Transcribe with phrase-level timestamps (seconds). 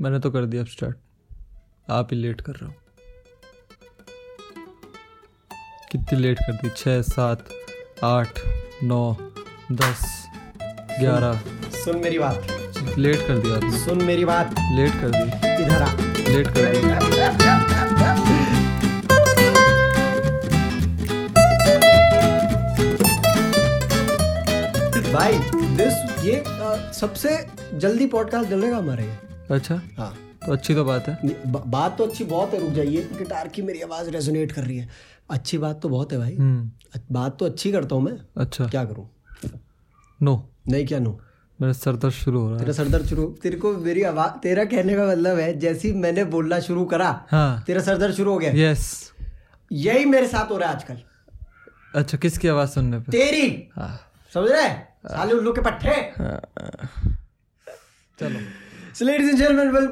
[0.00, 0.96] मैंने तो कर दिया अब स्टार्ट
[1.90, 2.74] आप ही लेट कर रहा हूँ।
[5.92, 6.70] कितनी लेट कर दी?
[6.76, 7.48] छः सात
[8.04, 8.40] आठ
[8.82, 9.16] नौ
[9.72, 10.28] दस
[11.00, 11.40] ग्यारह।
[11.84, 12.46] सुन मेरी बात।
[12.98, 15.92] लेट कर दिया आपने। सुन मेरी बात। लेट कर दी। इधर आ।
[16.28, 16.78] लेट कर दी।
[25.12, 25.38] भाई
[25.76, 29.82] दिस ये अ, सबसे जल्दी पॉडकास्ट डलेगा हमारे। अच्छा?
[29.98, 31.18] हाँ। तो अच्छी तो बात है?
[31.46, 34.78] ब- बात तो अच्छी बहुत है रुक जाइए। गिटार की मेरी आवाज़ रेजोनेट कर रही
[34.78, 34.88] है।
[35.30, 36.70] अच्छी बात तो बहुत है भाई। हम्म।
[37.12, 39.10] बात तो अच्छी करता हूँ मैं। अच्छा। क्या करूँ?
[40.22, 41.20] नो नहीं क्या नो
[41.60, 44.40] मेरा सर दर्द शुरू हो रहा है। तेरा है सरदर्द शुरू तेरे को मेरी आवाज़
[44.40, 48.32] तेरा कहने का मतलब है जैसे ही मैंने बोलना शुरू करा हाँ। तेरा सरदर्द शुरू
[48.32, 49.12] हो गया। यस
[49.72, 50.98] यही मेरे साथ हो रहा है आजकल।
[51.94, 53.12] अच्छा किसकी आवाज़ सुनने पे?
[53.12, 54.00] तेरी। हाँ।
[54.34, 54.68] समझ रहे?
[55.06, 56.12] साले उल्लू के पट्टे
[58.20, 59.88] चलो। So ladies and gentlemen, well,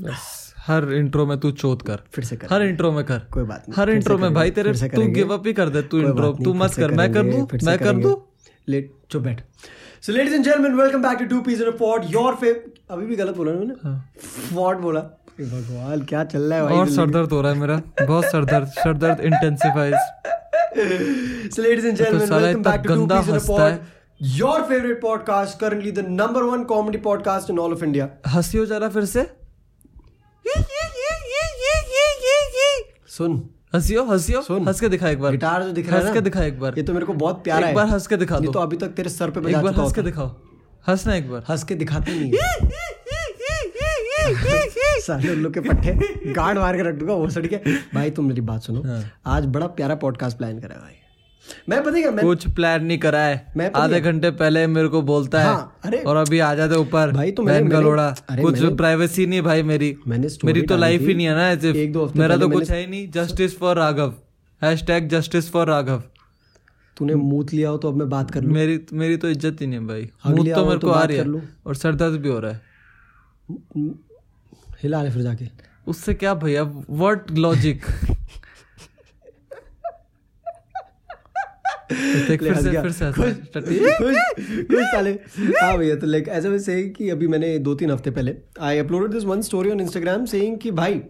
[0.00, 3.44] बस हर इंट्रो में तू चोत कर। फिर से कर हर इंट्रो में कर। कोई
[3.44, 6.32] बात नहीं हर इंट्रो में भाई तेरे तू गिव अप ही कर दे तू इंट्रो
[6.44, 8.14] तू मत कर। मैं कर दूँ मैं कर दूँ?
[8.68, 9.40] लेट चुप बैठ।
[10.02, 13.06] So ladies and gentleman welcome back to to piece in a pod your fav अभी
[13.06, 13.74] भी गलत बोला मैंने?
[13.84, 14.12] हाँ।
[14.54, 15.00] पॉड बोला।
[15.40, 18.24] हे भगवान क्या चल रहा है भाई और सर दर्द हो रहा है मेरा। बहुत
[18.24, 19.94] सर दर्द सर दर्द intensifies
[21.54, 23.20] So ladies and gentlemen, तो साला welcome इतना back to Two गंदा
[24.22, 28.08] Your favorite podcast, currently the number one comedy podcast in all of India.
[28.26, 29.30] हँसी हो जा रहा फिर से?
[33.08, 36.08] सुन। हंसियो हंसियो सुन। हंस के दिखा एक बार। गिटार जो दिख रहा है हंस
[36.08, 38.06] ना के दिखा एक बार। ये तो मेरे को बहुत प्यारा एक है। बार हंस
[38.06, 40.00] के दिखा ये दो। तो अभी तक तेरे सर पे एक बार चुका हंस के
[40.00, 40.36] होता दिखाओ।
[40.88, 42.68] हंसना एक बार। हंस के दिखाते नहीं है।
[45.00, 45.92] साले उल्लू के पट्टे
[46.32, 47.56] गार्ड मार के रख दूँगा वो सड़ के।
[47.94, 50.94] भाई तुम मेरी बात सुनो। हाँ। आज बड़ा प्यारा पॉडकास्ट प्लान करा है भाई।
[51.68, 55.02] मैं पता क्या मैं कुछ प्लान नहीं करा है। मैं आधे घंटे पहले मेरे को
[55.02, 58.16] बोलता है हाँ, अरे- और अभी आ जाते ऊपर भाई तो मैंने- बहन का लोड़ा
[58.32, 61.92] कुछ प्राइवेसी नहीं भाई मेरी। मैंने मेरी तो लाइफ ही नहीं है ना ऐसे। एक
[61.92, 64.14] दो मेरा तो कुछ है ही नहीं। Justice for Raghav
[64.62, 66.02] hash justice for Raghav
[66.96, 69.66] तूने मूत लिया हो तो अब मैं बात कर लूँ। मेरी मेरी तो इज़्ज़त ही
[69.66, 71.26] नहीं है भाई। मुँह तो मेरे तो को आ रही है।
[71.66, 72.60] और सर दर्द भी हो रहा है।
[74.82, 75.48] हिला ले फिर जाके।
[75.86, 78.14] उससे क्या भैया व्हाट लॉजिक देख
[81.92, 83.12] फिर से फिर से
[84.84, 85.10] साले।
[85.62, 89.10] हाँ भैया तो लाइक ऐसा वैसे कि अभी मैंने दो तीन हफ़्ते पहले I uploaded
[89.10, 91.02] this one story on Instagram saying कि भाई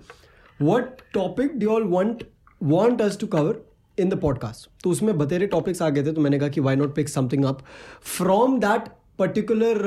[0.62, 2.24] what topic do all want
[2.62, 3.62] want us to cover
[3.98, 6.76] in the podcast तो उसमें बतेरे टॉपिक्स आ गए थे तो मैंने कहा कि why
[6.76, 7.58] not pick something up
[8.16, 8.80] from that
[9.18, 9.82] particular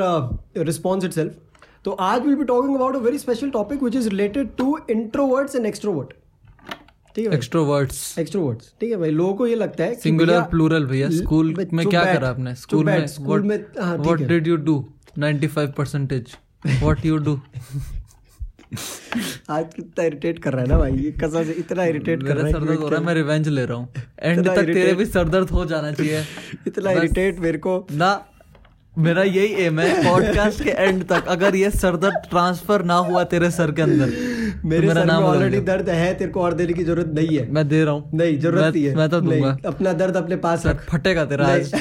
[0.57, 1.35] response itself
[1.85, 5.55] तो आज will be talking about a very special topic which is related to introverts
[5.55, 6.13] and extrovert
[7.17, 11.09] ठीक है एक्सट्रोवर्ट्स एक्सट्रोवर्ट्स ठीक है भाई लोगों को ये लगता है सिंगुलर प्लूरल भैया
[11.09, 12.55] स्कूल में क्या करा आपने?
[12.55, 14.89] स्कूल में स्कूल में हाँ what did you do
[15.19, 16.35] 95 percentage
[16.67, 17.41] what you do
[19.50, 22.51] आज कितना इरिटेट कर रहा है ना भाई ये कसम से इतना इरिटेट कर रहा
[22.51, 23.89] सर दर्द हो रहा है मैं रिवेंज ले रहा हूँ।
[24.19, 26.23] एंड तक तेरे भी सर दर्द हो जाना चाहिए।
[26.67, 28.25] इतना इरिटेट मेरे को। ना
[28.97, 33.23] मेरा यही एम है पॉडकास्ट के एंड तक अगर ये सर दर्द ट्रांसफ़र ना हुआ
[33.23, 36.53] तेरे सर के अंदर तो मेरे मेरा सर नाम ऑलरेडी दर्द है तेरे को और
[36.53, 39.21] देने की ज़रूरत नहीं है। मैं दे रहा हूँ। नहीं ज़रूरत नहीं है। मैं तो
[39.21, 41.71] दूँगा। अपना दर्द अपने पास रख। फटेगा तेरा आज।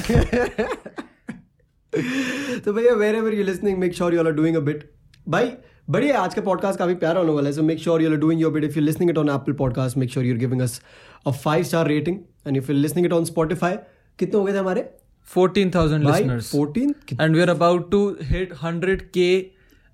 [2.65, 4.91] तो भैया wherever you listening make sure you are doing a bit
[5.28, 5.53] भाई
[5.91, 8.41] बढ़िया आज का पॉडकास्ट काफ़ी प्यारा होने वाला है so make sure you are doing
[8.41, 10.81] your bit if you listening it on Apple podcast make sure you are giving us
[11.27, 13.75] a five star rating and if you listening it on Spotify
[14.19, 14.91] कितने हो गए थे हमारे?
[15.35, 16.51] 14000 भाई listeners.
[16.55, 18.01] 14 and we're about to
[18.33, 19.47] hit 100k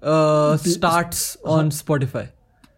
[0.02, 2.26] uh, starts on Spotify.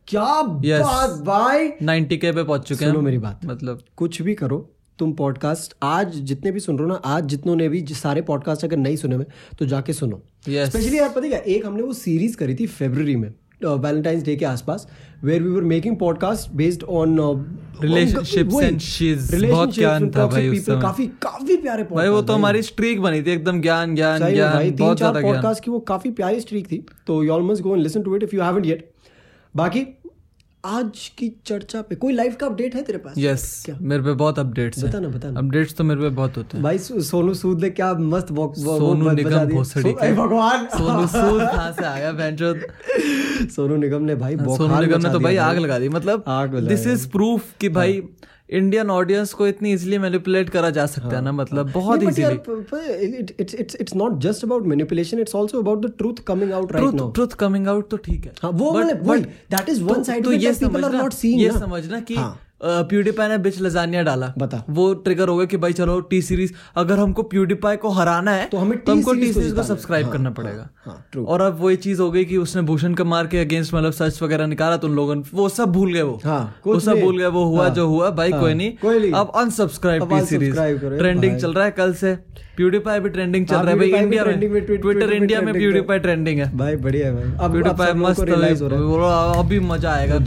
[0.09, 0.83] क्या Yes.
[0.83, 1.69] बात भाई?
[1.83, 6.15] 90k पे पहुँच चुके हैं सुनो मेरी बात। मतलब। कुछ भी करो तुम पॉडकास्ट आज
[6.15, 9.17] जितने भी सुन रहे हो ना आज जितनों ने भी सारे पॉडकास्ट अगर नहीं सुने
[9.17, 9.27] में
[9.59, 11.39] तो जाके सुनो। स्पेशली yes यार पता है क्या?
[11.39, 14.87] एक हमने वो सीरीज़ करी थी फेब्रवरी में। वैलेंटाइंस डे के आसपास
[15.25, 17.17] where we were making podcast based on
[17.83, 19.51] relationships and.
[19.51, 23.23] बहुत ज्ञान था भाई उस समय। काफ़ी काफ़ी प्यारे भाई वो तो हमारी स्ट्रीक बनी
[23.23, 26.87] थी एकदम ज्ञान ज्ञान ज्ञान बहुत ज़्यादा ज्ञान पॉडकास्ट की वो काफ़ी प्यारी स्ट्रीक थी
[27.07, 28.91] तो you all must go and listen to it if you haven't yet
[29.57, 29.87] बाकी
[30.65, 33.15] आज की चर्चा पे कोई लाइफ का अपडेट है तेरे पास?
[33.19, 33.77] यस क्या?
[33.81, 36.57] मेरे पे बहुत अपडेट्स बता हैं। ना बता ना अपडेट्स तो मेरे पे बहुत होते
[36.57, 40.67] हैं। भाई सोनू सूद ने क्या मस्त वॉक सोनू निगम भोसड़ी सो, के। भगवान!
[40.67, 42.55] सोनू सूद कहाँ से आया बेंचो
[43.55, 46.25] सोनू निगम ने भाई सोनू निगम ने तो भाई आग लगा दी। मतलब
[46.69, 48.03] दिस इज़ प्रूफ कि भाई
[48.57, 52.39] इंडियन ऑडियंस को इतनी इजीली मैनिपुलेट करा जा सकता है ना मतलब बहुत easily
[53.41, 56.95] it's it's it's not just about manipulation it's also about the truth coming out right
[56.95, 59.91] now truth coming out तो ठीक है। हाँ, वो मतलब वही, but that is तो-
[59.91, 63.29] one side तो ये that people are समझना not seeing ये समझना कि हाँ। प्यूडीपाई
[63.29, 66.99] ने बिच लजानिया डाला। बता। वो ट्रिगर हो गया कि भाई चलो टी सीरीज़ अगर
[66.99, 70.35] हमको प्यूडीपाई को हराना है तो हमें हमको टी सीरीज़ को सब्सक्राइब हाँ, करना हाँ,
[70.35, 73.75] पड़ेगा। हाँ, true। और अब वही चीज़ हो गई कि उसने भूषण कमार के अगेंस्ट
[73.75, 76.79] मतलब सर्च वगैरह निकाला तो उन लोगों ने वो सब भूल गए वो। हाँ, वो
[76.81, 80.21] सब भूल गए वो हुआ हाँ, जो हुआ भाई हाँ, कोई नहीं। अब अनसब्सक्राइब टी
[80.27, 80.61] सीरीज़
[80.99, 82.15] ट्रेंडिंग चल रहा है कल से।
[82.57, 86.41] प्यूडीपाई भी ट्रेंडिंग चल हाँ, रहा है। भाई इंडिया में ट्विटर इंडिया में प्यूडीपाई ट्रेंडिंग
[86.41, 90.19] है। भाई बढ़िया है भाई। प्यूडीपाई मस्त हो है। अभी मज़ा आएगा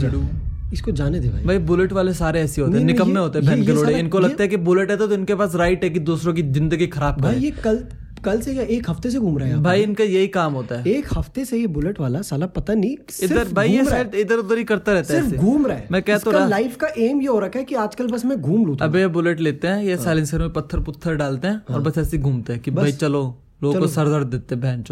[0.72, 3.64] इसको जाने दे भाई। भाई बुलेट वाले सारे ऐसे होते हैं निकम्मे होते हैं बहन
[3.66, 6.34] के लोड़े। इनको लगता है कि बुलेट है तो इनके पास राइट है कि दूसरों
[6.34, 7.84] की ज़िंदगी खराब भाई ये कल
[8.24, 10.90] कल से क्या एक हफ़्ते से घूम रहे हैं भाई इनका यही काम होता है।
[10.90, 14.38] एक हफ़्ते से ये बुलेट वाला साला पता नहीं इधर भाई ये है। शायद इधर
[14.38, 16.76] उधर ही करता रहता है सिर्फ़ घूम रहा है। मैं कह तो इसका रहा लाइफ
[16.76, 19.40] का एम ये हो रखा है कि आजकल बस मैं घूम लूँ अबे ये बुलेट
[19.40, 22.62] लेते हैं ये हाँ। साइलेंसर में पत्थर पुत्थर डालते हैं और बस ऐसे घूमते हैं
[22.62, 23.22] कि भाई चलो
[23.62, 24.82] लोगों को सर दर्द देते हैं बहन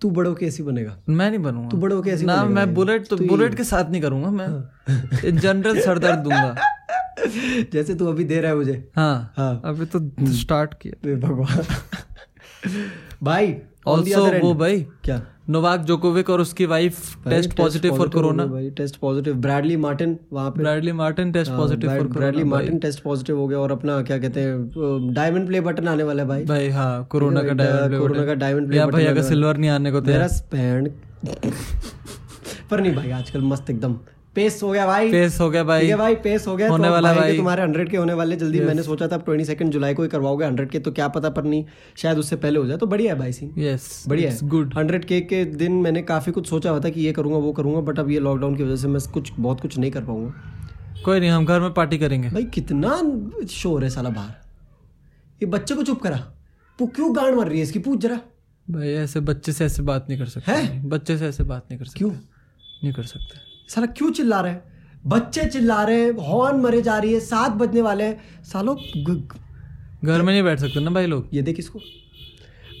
[0.00, 3.08] तू बड़ो के ऐसी बनेगा। मैं नहीं बनूँगा। तू बड़ो के ऐसी ना मैं बुलेट
[3.08, 4.48] तो बुलेट के साथ नहीं करूँगा मैं
[5.28, 6.56] इन जनरल सर दर्द दूँगा।
[7.72, 11.64] जैसे तू अभी दे रहा है मुझे। हाँ हाँ। अभी तो स्टार्ट किया। हे भगवान।
[13.22, 13.56] भाई
[13.86, 15.22] ऑल्सो वो भाई क्या?
[15.50, 20.50] नोवाक जोकोविक और उसकी wife test positive for corona भाई टेस्ट पॉजिटिव ब्रैडली मार्टिन वहाँ
[20.50, 24.18] पे Bradley Martin test positive for Bradley Martin test positive हो गया और अपना क्या
[24.18, 28.24] कहते हैं डायमंड प्ले बटन आने वाला है भाई। भाई हाँ कोरोना का डायमंड कोरोना
[28.26, 30.90] का डायमंड प्ले बटन भाई अगर सिल्वर नहीं आने को तो मेरा स्पैंड
[32.70, 33.96] पर नहीं भाई आजकल मस्त एकदम।
[34.34, 36.88] पेस हो गया भाई। पेस हो गया भाई। ठीक है भाई पेस हो गया। होने
[36.88, 39.44] तो वाला भाई के भाई। तुम्हारे हंड्रेड के होने वाले जल्दी मैंने सोचा था ट्वेंटी
[39.44, 41.64] सेकंड जुलाई को ही करवाओगे हंड्रेड के तो क्या पता पर नहीं
[41.96, 45.04] शायद उससे पहले हो जाए। तो बढ़िया है भाई सीन यस बढ़िया है। गुड हंड्रेड
[45.04, 47.98] के के दिन मैंने काफ़ी कुछ सोचा हुआ था कि ये करूँगा वो करूँगा बट
[47.98, 51.30] अब ये लॉकडाउन की वजह से मैं कुछ बहुत कुछ नहीं कर पाऊँगा। कोई नहीं
[51.30, 52.96] हम घर में पार्टी करेंगे। भाई कितना
[53.50, 54.34] शोर है साला बाहर।
[55.42, 56.24] ये बच्चे को चुप करा।
[56.78, 57.78] वो क्यों गांड मार रही है इसकी?
[57.78, 58.20] पूछ जरा।
[58.70, 61.84] भाई ऐसे बच्चे से ऐसे बात नहीं कर सकते। बच्चे से ऐसे बात नहीं कर
[61.84, 62.10] सकते। क्यों?
[62.10, 64.54] नहीं कर सकते। साला क्यों चिल्ला रहे
[65.06, 68.74] बच्चे चिल्ला रहे हैं हॉर्न मरे जा रही है सात बजने वाले हैं। सालो
[70.04, 71.28] घर में नहीं बैठ सकते ना भाई लोग?
[71.32, 71.80] ये देख इसको।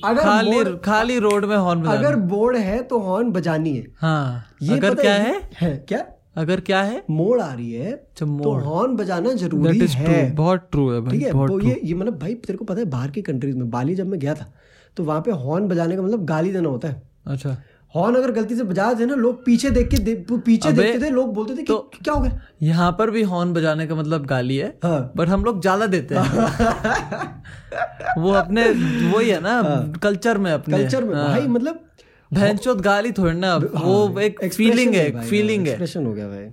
[0.04, 4.44] अगर खाली खाली रोड में हॉर्न बजा अगर बोर्ड है तो हॉर्न बजानी है। हाँ
[4.62, 5.40] ये अगर क्या है?
[5.60, 5.76] है?
[5.88, 6.04] क्या?
[6.36, 7.02] अगर क्या है?
[7.10, 11.26] मोड़ आ रही है अच्छा, तो हॉर्न बजाना ज़रूरी है। बहुत ट्रू है भाई ठीक
[11.26, 13.94] है वो ये ये मतलब भाई तेरे को पता है बाहर की कंट्रीज़ में बाली
[13.94, 14.52] जब मैं गया था
[14.96, 17.56] तो वहाँ पे हॉर्न बजाने का मतलब गाली देना होता है। अच्छा।
[17.94, 21.10] हॉर्न अगर गलती से बजा थे ना लोग पीछे देख के दे, पीछे देखते थे
[21.10, 22.40] लोग बोलते थे कि तो- क्या हो गया?
[22.62, 26.14] यहाँ पर भी हॉर्न बजाने का मतलब गाली है हाँ। बट हम लोग ज़्यादा देते
[26.14, 26.22] हैं।
[28.18, 31.84] वो अपने वही है ना हाँ। कल्चर में अपने। कल्चर में हाँ। भाई मतलब
[32.30, 36.46] भैंसोत गाली थोड़ी ना वो एक फीलिंग है फीलिंग है एक्सप्रेशन हो गया भाई।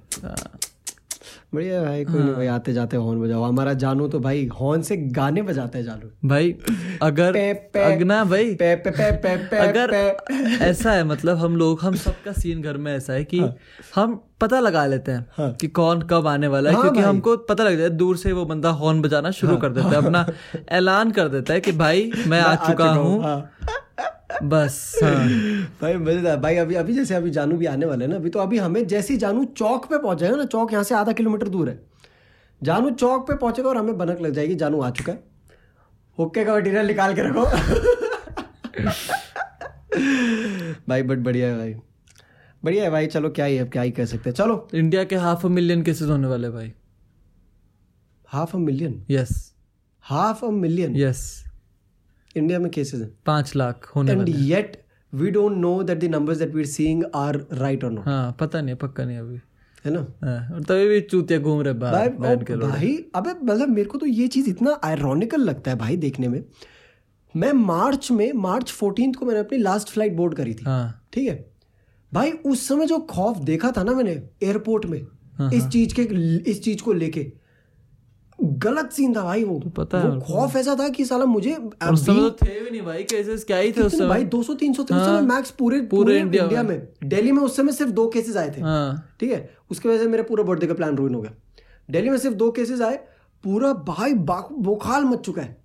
[1.54, 4.98] बढ़िया भाई कोई नहीं भाई आते जाते हॉर्न बजाओ। हमारा जानू तो भाई हॉर्न से
[4.98, 6.56] गाने बजाता है जानू। भाई
[7.02, 10.36] अगर पे, पे, अगना भाई। पे पे पे पे पे अगर पे।
[10.66, 13.40] ऐसा है मतलब हम लोग हम सबका सीन घर में ऐसा है कि
[13.96, 17.38] हम पता लगा लेते हैं हाँ। कि कौन कब आने वाला है हाँ क्योंकि हमको
[17.38, 20.26] पता लग जाए दूर से वो बंदा हॉर्न बजाना शुरू हाँ। कर देता है अपना
[20.70, 23.52] ऐलान कर देता है कि भाई मैं आ चुका हूँ। हाँ।
[24.44, 25.28] बस हाँ।
[25.82, 28.40] भाई मज़ेदार भाई अभी अभी जैसे अभी जानू भी आने वाले हैं ना अभी तो
[28.40, 31.70] अभी हमें जैसे ही जानू चौक पे पहुंचेगा ना चौक यहाँ से आधा किलोमीटर दूर
[31.70, 31.80] है।
[32.62, 35.24] जानू चौक पे पहुंचेगा और हमें बनक लग जाएगी जानू आ चुका है।
[36.18, 37.46] हुक्के का मटीरियल निकाल के रखो।
[40.90, 41.74] भाई बट बढ़िया है भाई।
[42.64, 45.16] बढ़िया है भाई चलो क्या ही अब क्या ही कह सकते हैं। चलो। इंडिया के
[45.16, 46.72] हाफ़ अ मिलियन केसेस होने वाले भाई।
[48.30, 49.54] Half a million yes
[50.06, 51.44] half a million yes
[52.36, 54.82] India में केसेस हैं पाँच लाख होने and yet
[55.14, 58.36] we don't know that the numbers that we are seeing are right और नॉट हाँ
[58.40, 59.40] पता नहीं पक्का नहीं अभी।
[59.86, 60.00] है ना?
[60.24, 63.90] हाँ, और तभी भी चूतिया घूम रहे भाई बाहर बैठ के भाई अबे मतलब मेरे
[63.90, 66.44] को तो ये चीज़ इतना आयरॉनिकल लगता है भाई देखने में।
[67.36, 71.30] मैं मार्च में मार्च फोर्टीन को मैंने अपनी लास्ट फ़्लाइट बोर्ड करी थी। हाँ। ठीक
[71.30, 71.36] है?
[72.12, 74.12] भाई उस समय जो खौफ देखा था ना मैंने
[74.44, 75.02] एयरपोर्ट में
[75.38, 76.02] हाँ, इस चीज़ के
[76.52, 77.32] इस चीज़ को लेके।
[78.40, 82.30] गलत सीन था भाई वो। पता है खौफ ऐसा था कि साला मुझे उस समय
[82.30, 84.08] तो थे भी नहीं भाई केसेस क्या ही थे उस समय?
[84.08, 87.56] भाई 200 300 थे उस समय मैक्स पूरे पूरे इंडिया इंडिया में। दिल्ली में उस
[87.58, 89.50] समय सिर्फ़ दो केसेस आए थे। हाँ। ठीक है?
[89.72, 91.32] उसकी वजह से मेरे पूरा बर्थडे का प्लान रुइन हो गया।
[91.90, 92.96] दिल्ली में सिर्फ़ दो केसेस आए
[93.44, 95.56] पूरा भाई बुखार मच चुका है।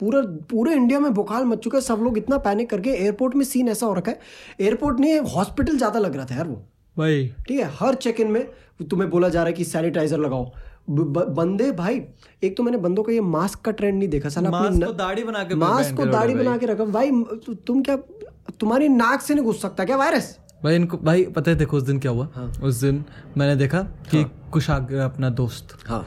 [0.00, 0.20] पूरा
[0.50, 3.68] पूरे इंडिया में बुखार मच चुका है। सब लोग इतना पैनिक करके एयरपोर्ट में सीन
[3.68, 4.18] ऐसा हो रखा है।
[4.60, 6.62] एयरपोर्ट नहीं हॉस्पिटल ज़्यादा लग रहा था यार वो।
[6.96, 7.70] भाई। ठीक है?
[7.74, 8.46] हर चेक इन में
[8.90, 10.50] तुम्हें बोला जा रहा है कि सैनिटाइजर लगाओ।
[10.90, 12.00] ब- बंदे भाई
[12.44, 15.24] एक तो मैंने बंदों का ये मास्क का ट्रेंड नहीं देखा साला मास्क को दाढ़ी
[15.24, 17.10] बना के मास्क को दाढ़ी बना के रखा। भाई
[17.66, 17.96] तुम क्या
[18.60, 21.82] तुम्हारी नाक से नहीं घुस सकता क्या वायरस भाई इनको भाई पता है देखो उस
[21.82, 22.28] दिन क्या हुआ?
[22.34, 23.04] हाँ। उस दिन
[23.36, 23.78] मैंने देखा
[24.10, 26.06] कि हाँ। कुशाग्र अपना दोस्त हाँ।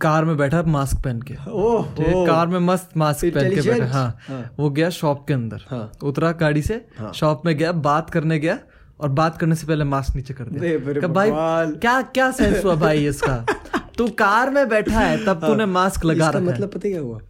[0.00, 1.86] कार में बैठा मास्क पहन के। ओह
[2.26, 5.90] कार में मस्त मास्क पहन के बैठा। हाँ। हाँ। वो गया शॉप के अंदर। हाँ।
[6.02, 8.58] उतरा गाड़ी से हाँ, शॉप में गया बात करने गया
[9.00, 11.30] और बात करने से पहले मास्क नीचे कर दिया। भाई
[11.76, 13.44] क्या क्या सेंस हुआ भाई इसका?
[13.98, 17.20] तू कार में बैठा है तब तूने मास्क लगा हाँ। रखा मतलब पता क्या हुआ?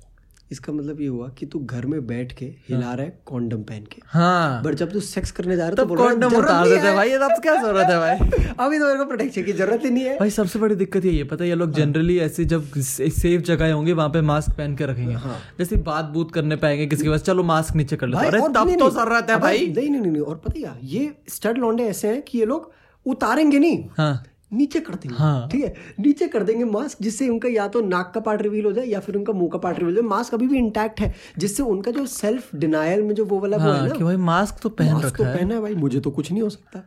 [0.53, 3.85] इसका मतलब ये हुआ कि तू घर में बैठ के हिला रहा है कॉन्डम पहन
[3.93, 6.95] के। हाँ। बट जब तू सेक्स करने जा रहा है तो कॉन्डम उतार देते है।
[6.95, 8.17] भाई ये तब क्या ज़रूरत है भाई?
[8.61, 11.13] अभी तो मेरे को प्रोटेक्शन की ज़रूरत ही नहीं है। भाई सबसे बड़ी दिक्कत ये
[11.13, 14.57] है पता है ये लोग हाँ। जनरली ऐसे जब सेफ़ जगह होंगे वहाँ पे मास्क
[14.59, 15.17] पहन के रखेंगे।
[15.59, 18.41] जैसे बात बूत करने पाएँगे किसी के पास चलो मास्क नीचे कर लो हाँ। भाई,
[18.41, 21.85] अरे तब तो रहता है भाई। नहीं नहीं नहीं नहीं, और पता ये स्टड लौंडे
[21.85, 22.73] ऐसे हैं कि ये लोग
[23.07, 25.75] उतारेंगे नहीं। हाँ। नीचे कर देंगे हाँ। ठीक है?
[26.01, 29.01] नीचे कर देंगे मास्क जिससे उनका या तो नाक का पार्ट रिवील हो जाए या
[29.01, 31.91] फिर उनका मुँह का पार्ट रिवील हो जाए। मास्क अभी भी इंटैक्ट है जिससे उनका
[31.91, 34.69] जो सेल्फ डिनायल में जो वो वाला वो है हाँ ना कि भाई मास्क तो
[34.71, 36.83] पहन मास्क तो है। पहना है भाई मुझे तो कुछ नहीं हो सकता।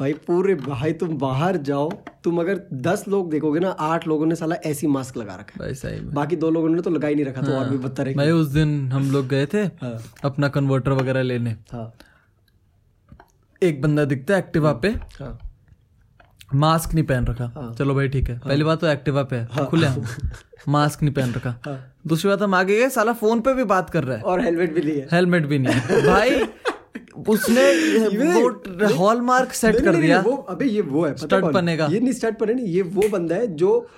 [0.00, 1.90] भाई पूरे भाई तुम बाहर जाओ
[2.24, 5.74] तुम अगर दस लोग देखोगे ना आठ लोगों ने साला ऐसी मास्क लगा रखा भाई
[5.74, 8.14] सही बाकी दो लोगों ने तो लगा ही नहीं रखा तो और भी बदतर है
[8.14, 11.92] भाई उस दिन हम लोग गए थे हाँ। अपना कन्वर्टर वगैरह लेने। हाँ।
[13.62, 15.38] एक बंदा दिखता है एक्टिवा पे। हाँ।
[16.54, 19.36] मास्क नहीं पहन रखा हाँ। चलो भाई ठीक है हाँ। पहली बात तो एक्टिवा पे
[19.36, 20.04] है खुले हम
[20.68, 23.90] मास्क नहीं पहन रखा हाँ। दूसरी बात हम आगे गए साला फ़ोन पे भी बात
[23.90, 26.40] कर रहा है और हेलमेट भी लिए हेलमेट भी नहीं है भाई
[27.28, 27.62] उसने
[28.16, 31.52] वो हॉलमार्क सेट कर दिया वो अबे ये वो है कौन?
[31.52, 33.88] बनेगा। ये नहीं स्टड बने नहीं ये वो बंदा है जो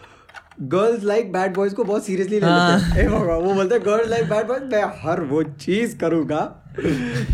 [0.60, 4.08] गर्ल्स लाइक बैड बॉयज़ को बहुत सीरियसली ले हाँ। लेते हैं वो बोलते हैं गर्ल्स
[4.08, 6.40] लाइक बैड बॉयज़ मैं हर वो चीज़ करूँगा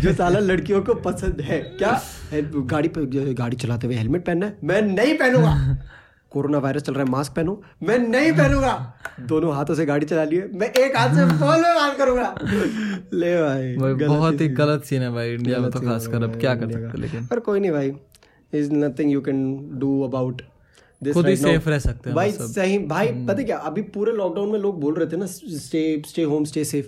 [0.01, 2.01] जो साला लड़कियों को पसंद है। क्या?
[2.71, 4.57] गाड़ी पे गाड़ी चलाते हुए हेलमेट पहनना है?
[4.63, 5.77] मैं नहीं पहनूँगा।
[6.31, 8.71] कोरोना वायरस चल रहा है मास्क पहनो। मैं नहीं पहनूँगा।
[9.27, 12.33] दोनों हाथों से गाड़ी चला लिए। मैं एक हाथ से फ़ोन में बात करूँगा।
[13.13, 16.23] ले भाई भाई बहुत ही गलत सीन है भाई इंडिया में तो गलत खास कर
[16.23, 17.93] अब क्या कर सकते लेकिन पर कोई नहीं भाई
[18.53, 19.47] is nothing you can
[19.79, 20.41] do about
[21.01, 23.57] खुद ही safe रह सकते हैं भाई सही भाई हम्म। पता है क्या?
[23.57, 26.87] अभी पूरे लॉकडाउन में लोग बोल रहे थे ना stay stay home stay safe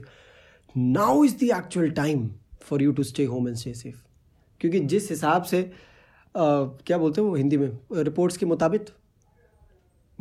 [0.75, 2.29] now is the actual time
[2.67, 3.97] for you to stay home and stay safe
[4.59, 5.61] क्योंकि जिस हिसाब से
[6.27, 6.39] अ,
[6.85, 7.79] क्या बोलते हैं वो हिंदी में?
[7.93, 8.85] रिपोर्ट्स के मुताबिक?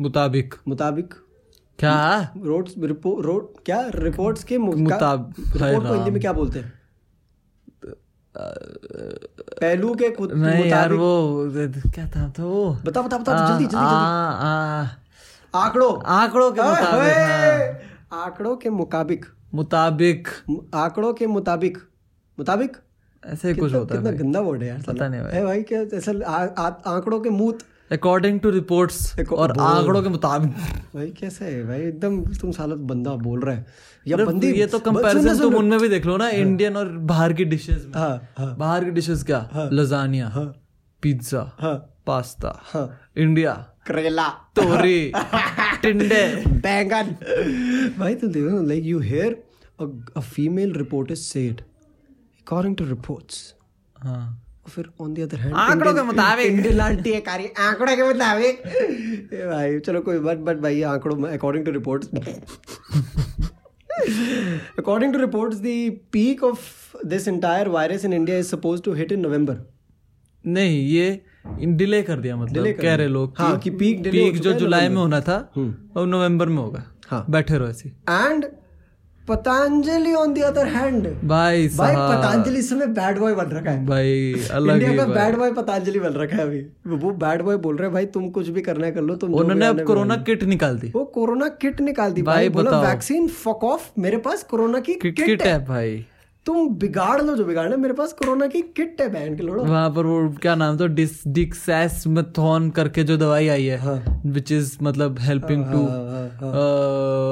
[0.00, 1.14] मुताबिक। मुताबिक।
[1.78, 2.28] क्या?
[2.36, 3.90] रोड रिपोर्ट रोड क्या?
[3.94, 6.72] रिपोर्ट्स के मु- क्या- मुताब- रिपोर्ट को हिंदी में क्या बोलते हैं?
[9.60, 12.48] पहलू के खुद नहीं यार मुताबिक। वो क्या था तो?
[12.48, 15.02] वो बता बता बता जल्दी जल्दी जल्दी।
[15.54, 20.28] आंकड़ों। आंकड़ों के मुताबिक हाँ। आंकड़ों के मुताबिक। मुताबिक।
[20.74, 21.78] आंकड़ों के मुताबिक।
[22.38, 22.76] मुताबिक?
[23.22, 25.80] ऐसे ही कुछ होता है कितना गंदा वर्ड है यार पता नहीं भाई। भाई क्या
[25.96, 26.12] ऐसा
[26.94, 27.58] आंकड़ों के मूत
[27.92, 28.98] अकॉर्डिंग टू रिपोर्ट्स
[29.32, 30.50] और आंकड़ों के मुताबिक।
[30.94, 31.44] भाई कैसे?
[31.44, 33.66] है भाई एकदम तुम साला बंदा बोल रहा है।
[34.06, 37.44] या बंदी ये तो कंपैरिजन तुम उनमें भी देख लो ना इंडियन और बाहर की
[37.44, 39.68] डिशेस में। हाँ हाँ। बाहर की डिशेस क्या?
[39.72, 40.28] लजानिया
[41.02, 41.74] पिज्जा हाँ।
[42.06, 42.88] पास्ता हाँ।
[43.18, 43.52] इंडिया
[43.86, 44.28] करेला
[44.58, 45.12] तोरी
[45.82, 46.24] टिंडे।
[46.66, 47.14] बैंगन।
[47.98, 49.42] भाई तुम देखो like you hear
[50.16, 51.60] a female reporter said
[52.46, 53.54] according to reports
[53.96, 58.02] हाँ फिर ऑन द अदर हैंड आंकड़ों के मुताबिक। इंडियन आंटी है कारी आंकड़ों के
[58.02, 58.60] मुताबिक।
[59.50, 62.08] भाई चलो कोई बट बट भाई आंकड़ों में according to reports
[64.78, 65.74] according to reports the
[66.12, 66.60] peak of
[67.06, 69.62] this entire virus in India is suppose to hit in November
[70.44, 71.22] नहीं ये
[71.80, 75.20] डिले कर दिया मतलब कह रहे लोग हाँ, कि पीक चुका जो जुलाई में होना
[75.20, 78.44] था वो नवंबर में होगा। हाँ। बैठे रहो ऐसे। And
[79.28, 83.84] Patanjali on the other hand भाई भाई पतंजलि इस समय बैड बॉय बन रखा है।
[83.86, 86.60] भाई अलग इंडिया का बैड बॉय पतंजलि बन रखा है अभी।
[86.96, 89.34] वो बैड बॉय बोल रहे हैं भाई तुम कुछ भी करना है कर लो तुम
[89.34, 93.28] उन्होंने अब कोरोना किट निकाल दी। वो कोरोना किट निकाल दी भाई भाई। बोला वैक्सीन
[93.28, 96.04] फक ऑफ़ मेरे पास कोरोना की किट है। भाई।
[96.46, 99.62] तुम बिगाड़ लो जो बिगाड़ना है, मेरे पास कोरोना की किट है बहन के लोड़ो।
[99.64, 104.52] वहाँ पर वो क्या नाम था डिस डिक्सैसमेथोन करके जो दवाई आई है हाँ। विच
[104.52, 105.80] इज़ मतलब हेल्पिंग टू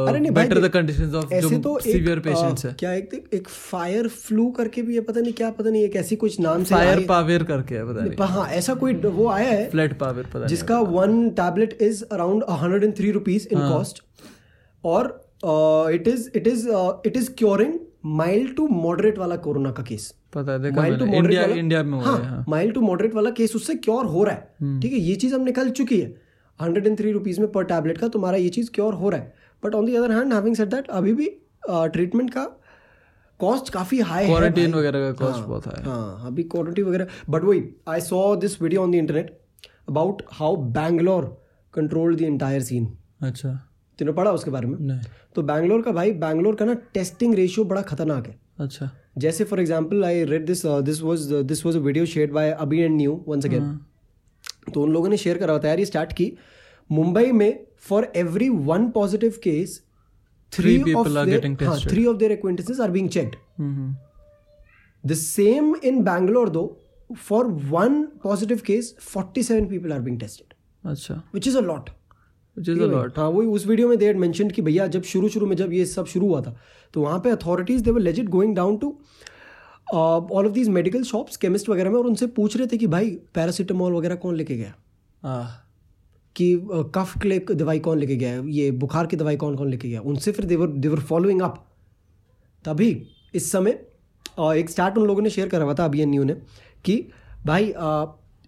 [0.09, 4.09] अरे नहीं बेटर द कंडीशंस ऑफ़ जो तो सीवियर पेशेंट्स है क्या एक एक फायर
[4.17, 7.05] फ्लू करके भी है पता नहीं क्या पता नहीं एक ऐसी कुछ नाम से फायर
[7.09, 10.49] पावेर करके है पता नहीं। हाँ ऐसा कोई वो आया है फ्लैट पावेर पता नहीं
[10.49, 14.03] जिसका one tablet is around hundred and three rupees in cost
[14.85, 15.11] और
[15.95, 16.69] it is it is
[17.07, 21.07] it is curing mild to moderate वाला कोरोना का केस। पता है देखा माइल्ड टू
[21.07, 24.75] मॉडरेट इंडिया में हाँ। हाँ माइल्ड टू मॉडरेट वाला केस उससे क्योर हो रहा हम्म।
[24.75, 26.15] है ठीक है ये चीज़ अब निकल चुकी है।
[26.61, 29.35] हंड्रेड एंड थ्री रुपीज़ में पर टैबलेट का तुम्हारा ये चीज़ क्योर हो रहा है।
[29.63, 31.29] But on the other hand having said that अभी भी
[31.69, 32.45] ट्रीटमेंट का
[33.41, 37.07] कॉस्ट काफ़ी हाई है क्वारंटीन वगैरह का कॉस्ट हाँ, बहुत है। हाँ अभी क्वारंटीन वगैरह।
[37.31, 39.39] बट वही I saw this video on the internet
[39.89, 41.25] about how Bangalore
[41.75, 42.93] control the entire scene
[43.23, 43.59] अच्छा।
[43.99, 44.79] तूने पढ़ा उसके बारे में?
[44.81, 45.01] नहीं।
[45.35, 49.61] तो बैंगलोर का भाई बैंगलोर का ना टेस्टिंग रेशियो बड़ा खतरनाक है। अच्छा। जैसे for
[49.61, 53.23] example I read this this was this was a video share by Abhi and Niyu
[53.29, 53.79] once again
[54.75, 56.33] तो उन लोगों ने शेयर करा था यार स्टार्ट की।
[56.91, 59.81] मुंबई में for every one positive case
[60.53, 61.09] three of.
[61.89, 63.95] Three of their acquaintances are being checked hmm
[65.05, 66.65] the same in Bangalore though
[67.11, 71.91] for one positive case 47 people are being tested अच्छा। विच इज़ अ लॉट
[73.17, 75.85] हाँ वही उस video में they mention कि भैया जब शुरू शुरू में जब ये
[75.87, 76.57] सब शुरू हुआ था
[76.95, 78.95] तो वहाँ पे authorities they were legit going down to
[79.95, 83.11] all of these medical shops chemist वगैरह में और उनसे पूछ रहे थे कि भाई
[83.35, 84.75] पैरासीटामोल वगैरह कौन लेके गया?
[85.23, 85.61] हाँ।
[86.37, 86.47] कि
[86.95, 88.43] कफ के लिए दवाई कौन लेके गया?
[88.47, 90.01] ये बुखार की दवाई कौन कौन लेके गया?
[90.01, 91.65] उनसे फिर देवर देवर फॉलोइंग अप
[92.65, 92.91] तभी
[93.35, 93.73] इस समय
[94.39, 96.35] अ, एक स्टार्ट उन लोगों ने शेयर करा हुआ था अभी न्यू ने
[96.85, 96.97] कि
[97.47, 97.73] भाई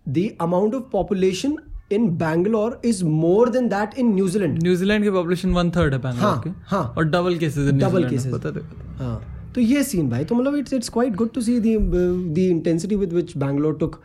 [0.08, 1.56] the amount of population
[1.92, 6.24] in Bangalore is more than that in New Zealand New Zealand की पॉपुलेशन वन थर्ड है बैंगलोर
[6.24, 8.32] हाँ, की हाँ। और डबल केसेस Double cases.
[8.32, 8.64] पता है?
[8.98, 9.52] हाँ.
[9.54, 13.12] तो ये सीन भाई तो मतलब it's it's quite good to see the intensity with
[13.12, 14.00] which Bangalore took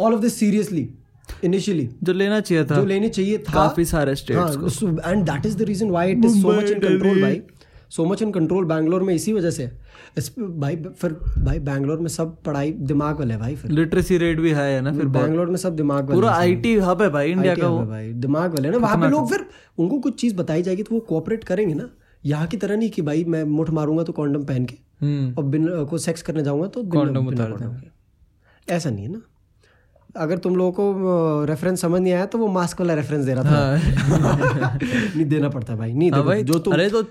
[0.00, 0.88] all of this seriously
[1.44, 5.46] initially जो लेना चाहिए था। जो लेनी चाहिए था। काफ़ी सारे states को। And that
[5.46, 7.42] is the reason why it is so much in control भाई।
[7.90, 9.66] So much in control Bangalore में इसी वजह से।
[10.38, 14.72] भाई फिर भाई बैंगलोर में सब पढ़ाई दिमाग वाले भाई फिर। लिटरेसी रेट भी हाई
[14.72, 17.68] है ना फिर बैंगलोर में सब दिमाग वाले पूरा आईटी हब है भाई इंडिया का
[17.68, 19.46] वो। भाई दिमाग वाले ना। वहाँ पे लोग फिर
[19.78, 21.88] उनको कुछ चीज़ बताई जाएगी तो वो कोऑपरेट करेंगे ना।
[22.24, 25.44] यहाँ की तरह नहीं कि भाई मैं मुठ मारूँगा तो कॉन्डम पहन के हम्म। और
[25.44, 27.80] बिन को सेक्स करने जाऊँगा तो उतार
[28.68, 29.20] ऐसा नहीं है ना।
[30.16, 33.44] अगर तुम लोगों को रेफरेंस समझ नहीं आया तो वो मास्क वाला रेफरेंस दे रहा
[33.44, 37.02] था। नहीं देना पड़ता भाई नहीं हाँ भाई जो तुम अरे तो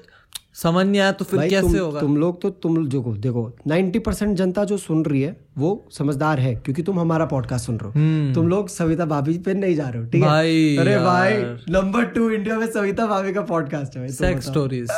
[0.56, 2.00] समझ नहीं आया तो फिर कैसे तुम, होगा?
[2.00, 6.40] तुम लोग तो तुम जो देखो 90 परसेंट जनता जो सुन रही है वो समझदार
[6.40, 9.76] है क्योंकि तुम हमारा पॉडकास्ट सुन रहे हो। हम्म। तुम लोग सविता भाभी पे नहीं
[9.76, 10.78] जा रहे हो ठीक है?
[10.78, 11.34] अरे भाई
[11.70, 14.92] नंबर टू इंडिया में सविता भाभी का पॉडकास्ट है sex stories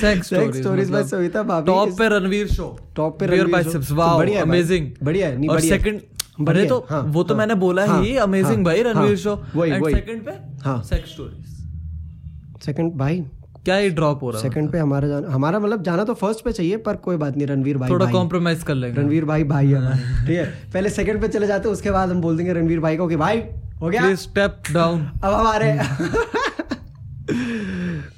[0.00, 4.42] sex stories by Savita Bhabhi top पे रणवीर शो टॉप पे रणवीर शो। वाओ बढ़िया
[4.42, 7.86] अमेजिंग बढ़िया है, नहीं, और बढ़िया। सेकंड अरे तो हाँ, वो तो हाँ, मैंने बोला
[7.86, 12.92] हाँ, ही अमेजिंग हाँ, भाई रणवीर हाँ, शो एंड। सेकंड पे हाँ। सेक्स स्टोरीज सेकंड
[12.94, 13.22] भाई
[13.64, 14.48] क्या ही ड्रॉप हो रहा है?
[14.48, 17.46] सेकंड पे हमारा जाना हमारा मतलब जाना तो फ़र्स्ट पे चाहिए पर कोई बात नहीं
[17.46, 20.44] रणवीर भाई थोड़ा कॉम्प्रोमाइज कर लेंगे। रणवीर भाई भाई है ठीक है?
[20.72, 23.16] पहले सेकंड पे चले जाते हैं, उसके बाद हम बोल देंगे रणवीर भाई को कि
[23.16, 23.42] भाई
[23.80, 24.00] हो गया?
[24.02, 25.72] प्लीज़ स्टेप डाउन अब हमारे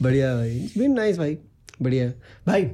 [0.02, 1.38] बढ़िया भाई। इट्स बीन नाइस भाई।
[1.82, 2.08] बढ़िया
[2.46, 2.70] भाई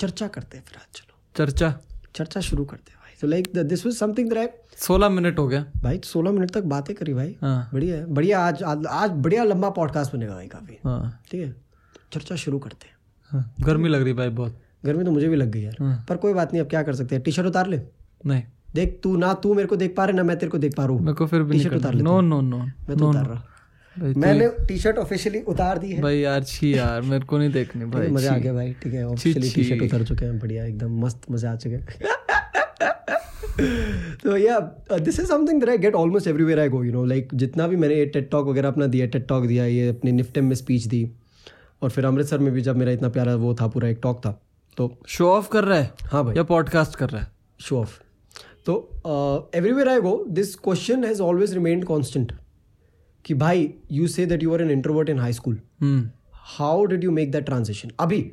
[0.00, 1.74] चर्चा करते हैं फिर आज चलो। चर्चा?
[2.14, 6.00] चर्चा शुरू करते हैं। तो like this was something that सोलह मिनट हो गया। भाई
[6.04, 9.70] सोलह मिनट तक बातें करी भाई। हाँ। बढ़िया है बढ़िया आज आज आज बढ़िया लंबा
[9.70, 11.54] पॉडकास्ट बनेगा भाई काफ़ी। हाँ। ठीक है?
[12.12, 12.94] चर्चा शुरू करते हैं।
[13.30, 16.16] हाँ, गर्मी लग रही भाई बहुत। गर्मी तो मुझे भी लग गई यार। हाँ। पर
[16.16, 17.22] कोई बात नहीं अब क्या कर सकते हैं?
[17.24, 17.80] टी शर्ट उतार ले।
[18.26, 18.42] नहीं।
[18.74, 20.84] देख तू ना तू मेरे को देख पा रहे ना मैं तेरे को देख पा
[20.84, 23.26] रहा हूँ। मेरे को फिर भी नहीं टी-शर्ट उतार नो नो नो मैं तो उतार
[23.26, 23.42] रहा।
[23.96, 27.50] भाई मैंने टी शर्ट ऑफिशियली उतार दी है। भाई यार छी यार मेरे को नहीं
[27.50, 30.64] देखनी भाई मज़ा आ गया भाई ठीक है ऑफिशियली टी शर्ट। उतर चुके हैं बढ़िया
[30.64, 31.86] एकदम मस्त मज़ा आ चुके हैं।
[32.82, 34.58] तो या
[34.98, 37.76] this is something that I get almost everywhere I go you know like जितना भी
[37.76, 40.86] मैंने ये टेट टॉक वगैरह अपना दिया टेट टॉक दिया ये अपने निफ्टेम में स्पीच
[40.86, 41.10] दी
[41.82, 44.40] और फिर अमृतसर में भी जब मेरा इतना प्यारा वो था पूरा एक टॉक था
[44.76, 45.90] तो शो ऑफ़ कर रहा है?
[46.02, 47.28] हाँ भाई। या पॉडकास्ट कर रहा है?
[47.60, 47.98] शो ऑफ़
[48.66, 52.32] तो everywhere I go this question has always remained constant
[53.24, 55.60] कि भाई you say that you are an introvert in high school
[56.32, 58.32] how did you make that transaction अभी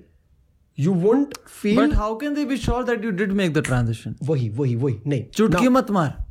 [0.79, 4.15] you won't feel but how can they be sure that you did make the transition
[4.23, 6.23] वही वही वही नहीं। चुटकी मत मार।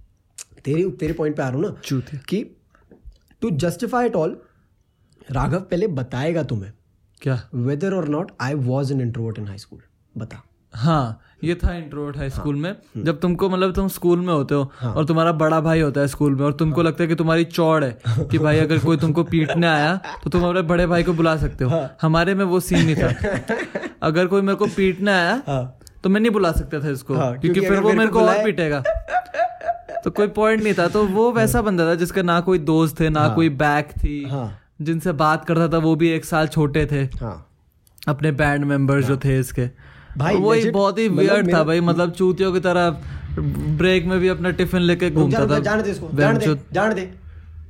[0.64, 2.44] तेरे तेरे पॉइंट पे आ रहा हूँ ना चूतिया। कि
[3.40, 4.36] to justify it all
[5.30, 6.72] Raghav पहले बताएगा तुम्हें
[7.22, 7.40] क्या?
[7.54, 9.80] वेदर और not I was an introvert in high school
[10.16, 14.54] बता। हाँ ये था इंट्रोवर्ट हाई स्कूल में। जब तुमको मतलब तुम स्कूल में होते
[14.54, 17.14] हो हाँ। और तुम्हारा बड़ा भाई होता है स्कूल में और तुमको लगता है कि
[17.14, 21.02] तुम्हारी चौड़ है कि भाई अगर कोई तुमको पीटने आया तो तुम अपने बड़े भाई
[21.02, 24.66] को बुला सकते हो। हाँ। हमारे में वो सीन नहीं था। अगर कोई मेरे को
[24.66, 28.10] पीटने आया हाँ। तो मैं नहीं बुला सकता था इसको हाँ, क्योंकि फिर वो मेरे
[28.10, 28.82] को और पीटेगा।
[30.04, 33.08] तो कोई पॉइंट नहीं था। तो वो वैसा बंदा था जिसका ना कोई दोस्त थे
[33.08, 37.04] ना कोई बैक थी हाँ। जिनसे बात करता था वो भी एक साल छोटे थे।
[37.20, 37.46] हाँ।
[38.08, 39.66] अपने बैंड मेंबर्स जो थे इसके।
[40.18, 42.90] भाई, वो ही बहुत ही मतलब वियर्ड था भाई मतलब चूतियों की तरह
[43.78, 47.08] ब्रेक में भी अपना टिफ़िन लेके घूमता था। जान दे इसको जान दे जान दे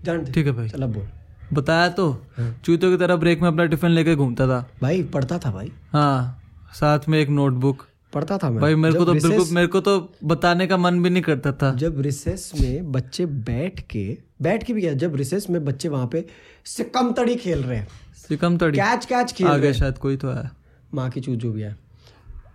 [0.05, 1.07] जान दे। ठीक है भाई। चल बोल।
[1.53, 5.39] बताया तो हाँ। चूतियों की तरह ब्रेक में अपना टिफ़िन लेके घूमता था। भाई पढ़ता
[5.39, 6.39] था भाई। हाँ
[6.75, 9.93] साथ में एक नोटबुक पढ़ता था मैं। भाई मेरे को तो बिल्कुल मेरे को तो
[10.25, 14.05] बताने का मन भी नहीं करता था। जब रिसेस में बच्चे बैठ के
[14.43, 16.25] बैठ के भी क्या जब रिसेस में बच्चे वहाँ पे
[16.67, 17.89] सिकम तड़ी खेल रहे हैं।
[18.29, 20.51] सिकम तड़ी कैच कैच खेल रहे आगे शायद कोई तो है।
[20.95, 21.77] माँ की चूत जो भी है।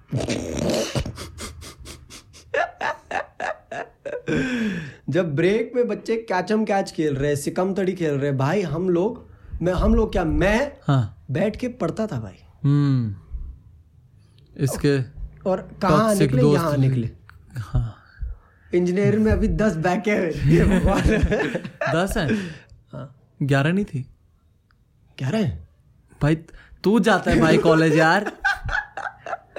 [5.09, 8.61] जब ब्रेक में बच्चे कैचम कैच खेल रहे हैं सिकम तड़ी खेल रहे हैं भाई
[8.61, 9.29] हम लोग
[9.61, 13.15] मैं हम लोग क्या मैं हाँ। बैठ के पढ़ता था भाई। हम्म।
[14.57, 15.01] इसके
[15.49, 17.09] और कहाँ निकले यहाँ निकले।
[17.57, 17.95] हाँ।
[18.73, 20.29] इंजीनियरिंग में अभी दस बैक है।
[21.95, 22.35] दस है?
[22.93, 24.09] हाँ। ग्यारह नहीं थी।
[25.19, 25.51] ग्यारह रहे
[26.21, 26.35] भाई
[26.83, 28.31] तू जाता है भाई कॉलेज यार।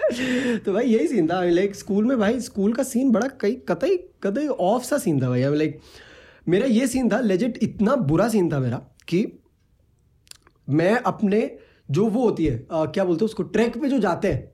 [0.64, 3.96] तो भाई यही सीन था। लाइक स्कूल में भाई स्कूल का सीन बड़ा कई कतई
[4.22, 5.80] कतई ऑफ़ सा सीन था भाई। लाइक
[6.48, 8.76] मेरा ये सीन था लेजिट इतना बुरा सीन था मेरा
[9.08, 9.42] कि
[10.68, 11.58] मैं अपने
[11.90, 14.47] जो वो होती है आ, क्या बोलते हैं उसको ट्रैक पे जो जाते हैं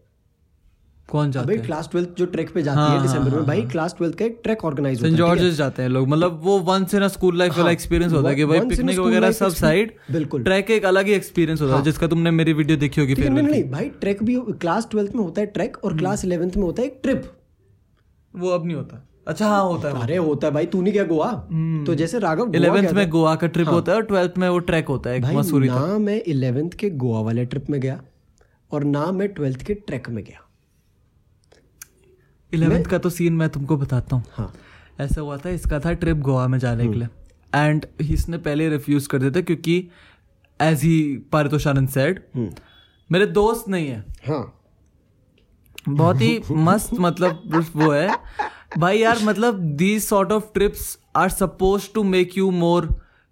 [1.09, 1.65] कौन जाते भाई हैं?
[1.67, 4.15] क्लास ट्वेल्थ जो ट्रैक पे जाती हाँ, है दिसंबर हाँ, में हाँ, भाई क्लास ट्वेल्थ
[4.19, 5.19] का एक ट्रैक ऑर्गेनाइज होता है है?
[5.19, 8.29] जॉर्जेस जाते हैं लोग। मतलब वो once in a school life वाला हाँ, एक्सपीरियंस होता
[8.29, 11.83] है कि भाई पिकनिक वगैरह सब साइड बिल्कुल। ट्रैक एक अलग ही एक्सपीरियंस होता है
[11.83, 15.23] जिसका तुमने मेरी वीडियो देखी होगी फिर नहीं नहीं भाई ट्रैक भी क्लास ट्वेल्थ में
[15.25, 17.31] होता है ट्रैक और क्लास इलेवेंथ में होता है एक ट्रिप
[18.35, 21.05] वो अब नहीं होता। अच्छा हाँ होता है अरे होता है। भाई तू नहीं क्या
[21.05, 21.31] गोवा?
[21.87, 24.89] तो जैसे राघव इलेवेंथ में गोवा का ट्रिप होता है और ट्वेल्थ में वो ट्रैक
[24.89, 28.01] होता है मसूरी ना मैं इलेवेंथ के गोवा वाले ट्रिप में गया
[28.71, 30.41] और ना मैं ट्वेल्थ के ट्रैक में गया।
[32.55, 34.53] इलेवेंथ का तो सीन मैं तुमको बताता हूँ। हाँ।
[35.01, 37.09] ऐसा हुआ था इसका था ट्रिप गोवा में जाने के लिए।
[37.53, 39.77] एंड इसने पहले रिफ्यूज कर दिया था क्योंकि
[40.61, 40.97] एज ही
[41.33, 42.21] पारितोषानंद सेड
[43.11, 44.45] मेरे दोस्त नहीं है। हाँ।
[45.89, 48.09] बहुत ही मस्त मतलब वो है।
[48.79, 52.87] भाई यार मतलब these sort of trips are suppose to make you more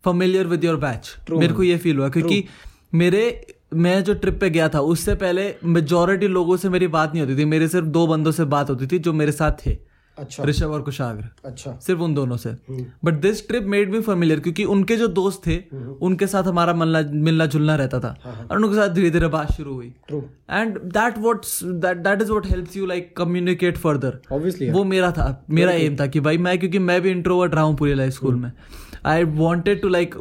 [0.05, 2.45] familiar with your batch मेरे को ये फील हुआ क्योंकि
[2.95, 3.25] मेरे
[3.75, 7.37] मैं जो ट्रिप पे गया था उससे पहले मेजोरिटी लोगों से मेरी बात नहीं होती
[7.39, 9.77] थी। मेरे सिर्फ़ दो बंदों से बात होती थी जो मेरे साथ थे।
[10.19, 12.51] अच्छा। ऋषभ और कुशाग्र। अच्छा। सिर्फ़ उन दोनों से।
[13.05, 15.57] But this trip made me familiar क्योंकि उनके जो दोस्त थे
[16.03, 19.75] उनके साथ हमारा मिलना मिलना जुलना रहता था। और उनके साथ धीरे धीरे बात शुरू
[19.75, 25.11] हुई। And that what that is what helps you like communicate further obviously वो मेरा
[25.11, 28.13] था मेरा एम था कि भाई मैं क्योंकि मैं भी इंट्रोवर्ट रहा हूँ पूरी लाइफ
[28.13, 28.51] स्कूल में।
[29.05, 30.15] I wanted to like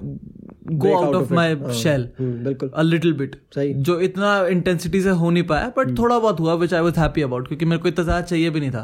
[0.73, 5.43] go out of my shell बिल्कुल। अ लिटिल बिट जो इतना इंटेंसिटी से हो नहीं
[5.43, 8.21] पाया बट थोड़ा बहुत हुआ which I was happy about क्योंकि मेरे को इतना ज़्यादा
[8.21, 8.81] चाहिए भी नहीं था।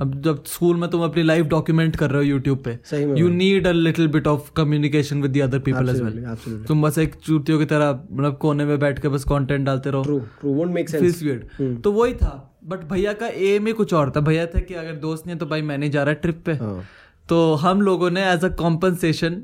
[0.00, 2.78] अब जब स्कूल में तुम अपनी लाइफ डॉक्यूमेंट कर रहे हो यूट्यूब पे
[3.20, 7.14] you need a little bit of communication with other people as well तुम बस एक
[7.16, 12.12] चूतियों की तरह मतलब कोने में बैठ के बस कॉन्टेंट डालते रहो। वियर्ड तो वही
[12.14, 15.34] था बट भैया का एम ही कुछ और था। भैया था कि अगर दोस्त नहीं
[15.34, 16.82] है तो भाई मैं नहीं जा रहा ट्रिप पे। हाँ।
[17.28, 19.42] तो हम लोगों ने एज अ कॉम्पनसेशन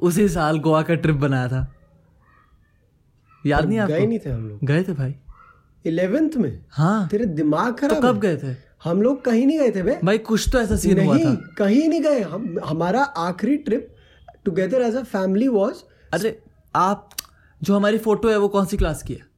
[0.00, 1.72] उसी साल गोवा का ट्रिप बनाया था।
[3.46, 3.94] याद नहीं आपको?
[3.94, 5.14] गए नहीं थे हम लोग। गए थे भाई।
[5.86, 6.64] इलेवेंथ में?
[6.70, 8.54] हाँ। तेरे दिमाग खराब तो कब गए थे?
[8.84, 11.54] हम लोग कहीं नहीं गए थे बे। भाई कुछ तो ऐसा सीन हुआ नहीं था।
[11.58, 13.94] कहीं नहीं गए। हम हमारा आखिरी trip
[14.44, 15.74] together as a family was
[16.14, 16.38] अरे
[16.76, 17.10] आप
[17.62, 19.35] जो हमारी फ़ोटो है वो कौन सी क्लास की है?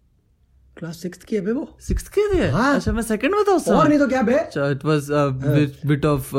[0.79, 1.77] क्लास की है बे वो?
[1.81, 4.35] सिक्स की थे हाँ। अच्छा मैं सेकंड में था उस और नहीं तो क्या बे?
[4.73, 5.09] It was
[5.87, 6.31] bit of.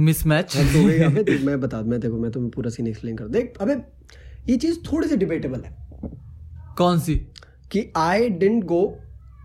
[0.00, 3.74] Mismatch अबे देख मैं बता मैं देखो मैं तुम्हें पूरा सीन एक्सप्लेन कर देख अबे
[4.48, 5.76] ये चीज़ थोड़ी सी डिबेटेबल है।
[6.78, 7.14] कौन सी?
[7.72, 8.82] कि I didn't go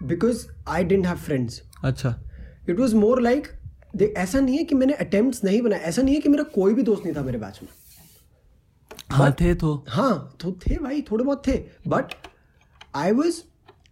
[0.04, 2.16] because I didn't have friends अच्छा।
[2.70, 3.48] इट वाज मोर लाइक
[3.96, 6.74] देख ऐसा नहीं है कि मैंने अटेम्प्ट्स नहीं बनाए ऐसा नहीं है कि मेरा कोई
[6.74, 7.70] भी दोस्त नहीं था मेरे बैच में।
[9.12, 11.54] हाँ थे तो। हाँ तो थे भाई थोड़े बहुत थे।
[11.88, 12.14] बट
[12.96, 13.42] आई वॉज़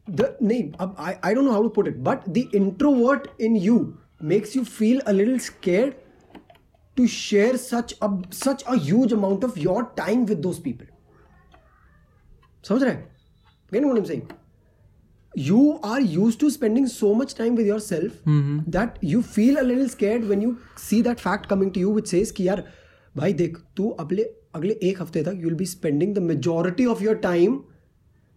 [0.09, 3.55] द नहीं अब I I don't know how to put it but the introvert in
[3.55, 3.77] you
[4.23, 5.93] makes you feel a little scared
[6.97, 10.85] to share such a such a huge amount of your time with those people
[12.67, 14.21] समझ रहे what I am saying
[15.37, 18.59] you are used to spending so much time with yourself mm-hmm.
[18.75, 22.07] that you feel a little scared when you see that fact coming to you which
[22.07, 22.63] says कि यार
[23.17, 24.23] भाई देख तू अगले
[24.55, 27.76] अगले एक हफ़्ते तक you'll be spending the majority of your time with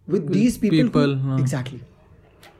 [0.09, 1.81] these people people, हाँ। एग्जैक्टली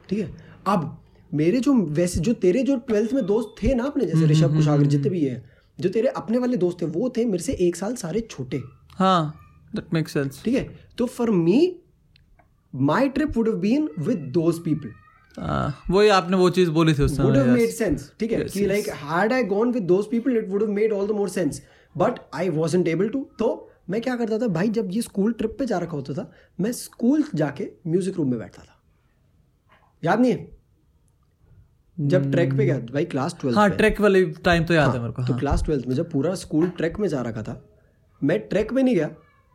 [0.08, 0.30] ठीक है?
[0.66, 0.98] अब
[1.34, 4.86] मेरे जो वैसे जो तेरे जो ट्वेल्थ में दोस्त थे ना अपने जैसे ऋषभ कुशागर
[4.86, 5.50] जितने भी है
[5.80, 9.34] जो तेरे अपने वाले दोस्त थे वो थे मेरे से एक साल सारे छोटे। हाँ
[9.76, 10.68] दैट सेंस ठीक है?
[10.98, 11.76] तो for me
[12.74, 14.92] my trip would have been with those people
[15.90, 18.02] वही आपने वो चीज़ बोली थी उस would have समय made sense.
[18.20, 18.44] ठीक है?
[18.44, 21.28] कि like had I gone with those people it would have made all the more
[21.28, 21.60] sense.
[21.98, 25.56] But I wasn't able to तो मैं क्या करता था भाई जब ये स्कूल ट्रिप
[25.58, 28.80] पे जा रखा होता था मैं स्कूल जाके म्यूज़िक रूम में बैठता था।
[30.04, 30.48] याद नहीं है?
[31.98, 35.00] जब ट्रैक पे गया भाई क्लास ट्वेल्थ हाँ ट्रैक वाले टाइम तो याद हाँ, है
[35.00, 37.64] मेरे को तो क्लास ट्वेल्थ में जब पूरा स्कूल ट्रैक में जा रखा था
[38.22, 39.08] मैं ट्रैक में नहीं गया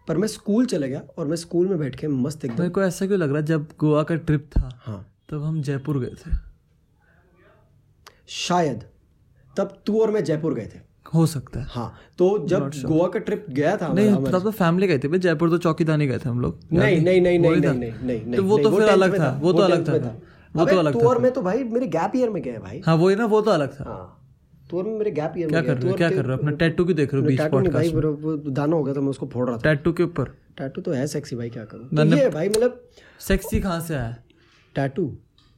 [0.08, 2.82] पर मैं स्कूल चले गया और मैं स्कूल में बैठ के मस्त एकदम मेरे को
[2.84, 6.14] ऐसा क्यों लग रहा है जब गोवा का ट्रिप था हाँ। तब हम जयपुर गए
[6.26, 6.32] थे?
[8.28, 8.84] शायद।
[9.58, 13.20] तब तू और मैं जयपुर गए थे। हो सकता है। हाँ तो जब गोवा का
[13.20, 16.30] ट्रिप गया था नहीं तब तो फैमिली गए थे भाई जयपुर तो चौकीदानी गए थे
[16.30, 19.54] हम लोग। नहीं नहीं नहीं नहीं नहीं नहीं तो वो तो फिर अलग था वो
[19.54, 20.16] तो अलग था।
[20.56, 23.16] वो तो अलग था मैं तो भाई मेरे गैप ईयर में गए भाई। हाँ वही
[23.16, 24.14] ना वो तो अलग था। हाँ
[24.70, 25.98] तू मेरे गैप ईयर क्या कर रहे हो?
[25.98, 26.38] क्या कर रहे हो?
[26.38, 29.02] अपना टैटू क्यों देख रहे हो बीच नहीं पॉडकास्ट मेरा वो दाना हो गया था
[29.02, 30.34] मैं उसको फोड़ रहा था। टैटू के ऊपर?
[30.58, 31.88] टैटू तो है सेक्सी भाई क्या करूँ?
[31.90, 32.82] तो ये भाई मतलब
[33.20, 34.16] सेक्सी कहाँ से आया?
[34.76, 35.12] टैटू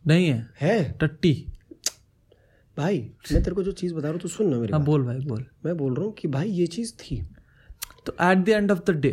[0.04, 1.34] नहीं है। है। टट्टी।
[2.80, 3.00] भाई
[3.32, 5.20] मैं तेरे को जो चीज़ बता रहा हूँ तो सुन ना मेरी हाँ बोल भाई
[5.20, 7.22] बोल। मैं बोल रहा हूँ कि भाई ये चीज़ थी।
[8.06, 9.12] तो at the end of the day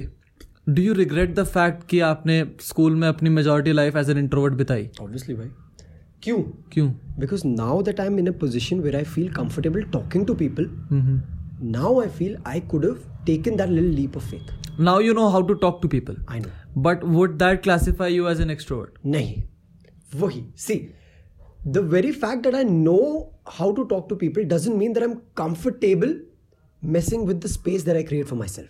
[0.68, 4.54] do you regret the fact कि आपने स्कूल में अपनी majority life as an introvert
[4.54, 4.88] बिताई?
[5.00, 5.48] ऑब्वियसली भाई।
[6.22, 6.42] क्यों?
[6.72, 6.90] क्यों?
[7.86, 11.20] That i'm in a position where i feel comfortable talking to people hmm
[11.72, 14.54] now i feel i could have taken that little leap of faith.
[14.80, 16.54] Now you know how to talk to people i know.
[16.78, 20.78] But would that classify you as an extrovert nahi wahi see
[21.66, 25.20] the very fact that I know how to talk to people doesn't mean that I'm
[25.34, 26.14] comfortable
[26.80, 28.68] messing with the space that I create for myself.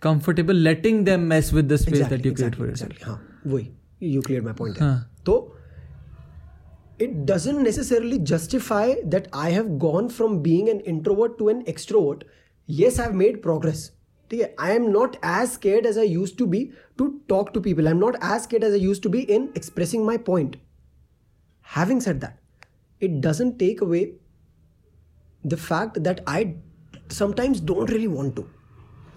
[0.00, 2.92] Comfortable letting them mess with the space exactly, that you create for yourself.
[2.92, 3.14] Exactly.
[3.14, 3.18] Huh.
[3.98, 5.06] you cleared my point there.
[5.26, 5.54] So
[7.00, 12.22] it doesn't necessarily justify that I have gone from being an introvert to an extrovert.
[12.66, 13.90] Yes, I've made progress.
[14.58, 17.88] I am not as scared as I used to be to talk to people.
[17.88, 20.56] I'm not as scared as I used to be in expressing my point.
[21.76, 22.34] Having said that,
[23.02, 24.04] it doesn't take away
[25.46, 26.44] the fact that I
[27.12, 28.42] sometimes don't really want to.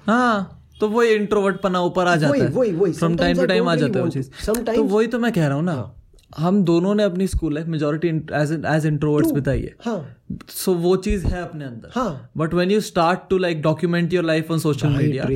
[0.07, 2.93] हाँ तो वही introvert पना ऊपर आ जाता वही- है। वही- वही.
[2.93, 5.55] फ्रॉम टाइम टू टाइम आ जाता है वो चीज़। तो वही तो मैं कह रहा
[5.55, 5.95] हूँ ना
[6.37, 8.07] हम दोनों ने अपनी school life majority
[8.75, 10.17] as introverts बिताई है। हाँ।
[10.49, 14.23] सो वो चीज़ है अपने अंदर। हाँ। But when you start to like document your
[14.23, 15.27] life on social media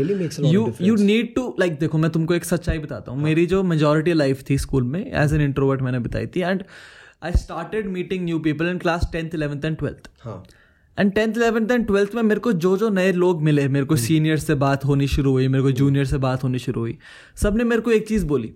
[0.42, 4.14] you you need to like देखो मैं तुमको एक सच्चाई बताता हूँ। मेरी जो मेजोरिटी
[4.14, 6.64] लाइफ थी स्कूल में एज एन इंट्रोवर्ट मैंने बिताई थी। And
[7.26, 10.44] I started meeting new people in class tenth eleventh and twelfth हाँ।
[11.00, 13.96] And tenth eleventh and twelfth में मेरे को जो जो नए लोग मिले मेरे को
[13.96, 16.98] सीनियर से बात होनी शुरू हुई मेरे को जूनियर से बात होनी शुरू हुई।
[17.36, 18.48] सबने मेरे को एक चीज़ बोली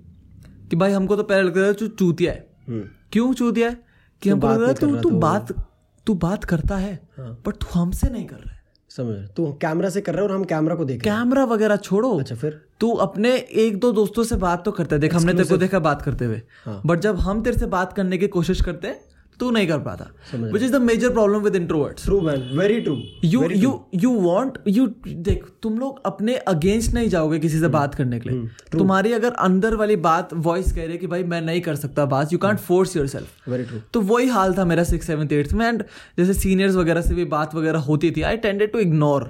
[0.69, 3.83] कि भाई हमको तो पहले लगता था तू चूतिया है। हम्म। क्यों चूतिया है?
[4.21, 5.67] कि हमको लग तू रहा तू तो- बात
[6.05, 8.58] तू बात करता है हाँ। बट तू हमसे नहीं कर रहा है।
[8.89, 12.19] समझ तू कैमरा से कर रहा है और हम कैमरा को देख कैमरा वगैरह छोड़ो।
[12.19, 12.61] अच्छा फिर?
[12.79, 15.79] तू अपने एक दो दोस्तों से बात तो करता है। देख हमने तेरे को देखा
[15.79, 19.01] बात करते हुए। हाँ। बट जब हम तेरे से बात करने की कोशिश करते हैं
[19.39, 22.95] तू नहीं कर पाता। Which is the major problem with introverts true man very true
[23.25, 27.95] you you you want you देख तुम लोग अपने अगेंस्ट नहीं जाओगे किसी से बात
[27.95, 31.41] करने के लिए। तुम्हारी अगर अंदर वाली बात वॉइस कह रही है कि भाई मैं
[31.41, 34.83] नहीं कर सकता बात you can't force yourself very true तो वही हाल था मेरा
[34.85, 35.83] सिक्स सेवन्थ एट्थ में। एंड
[36.17, 39.23] जैसे सीनियर्स वगैरह से भी बात वगैरह होती थी आई टेंडेड टू इग्नोर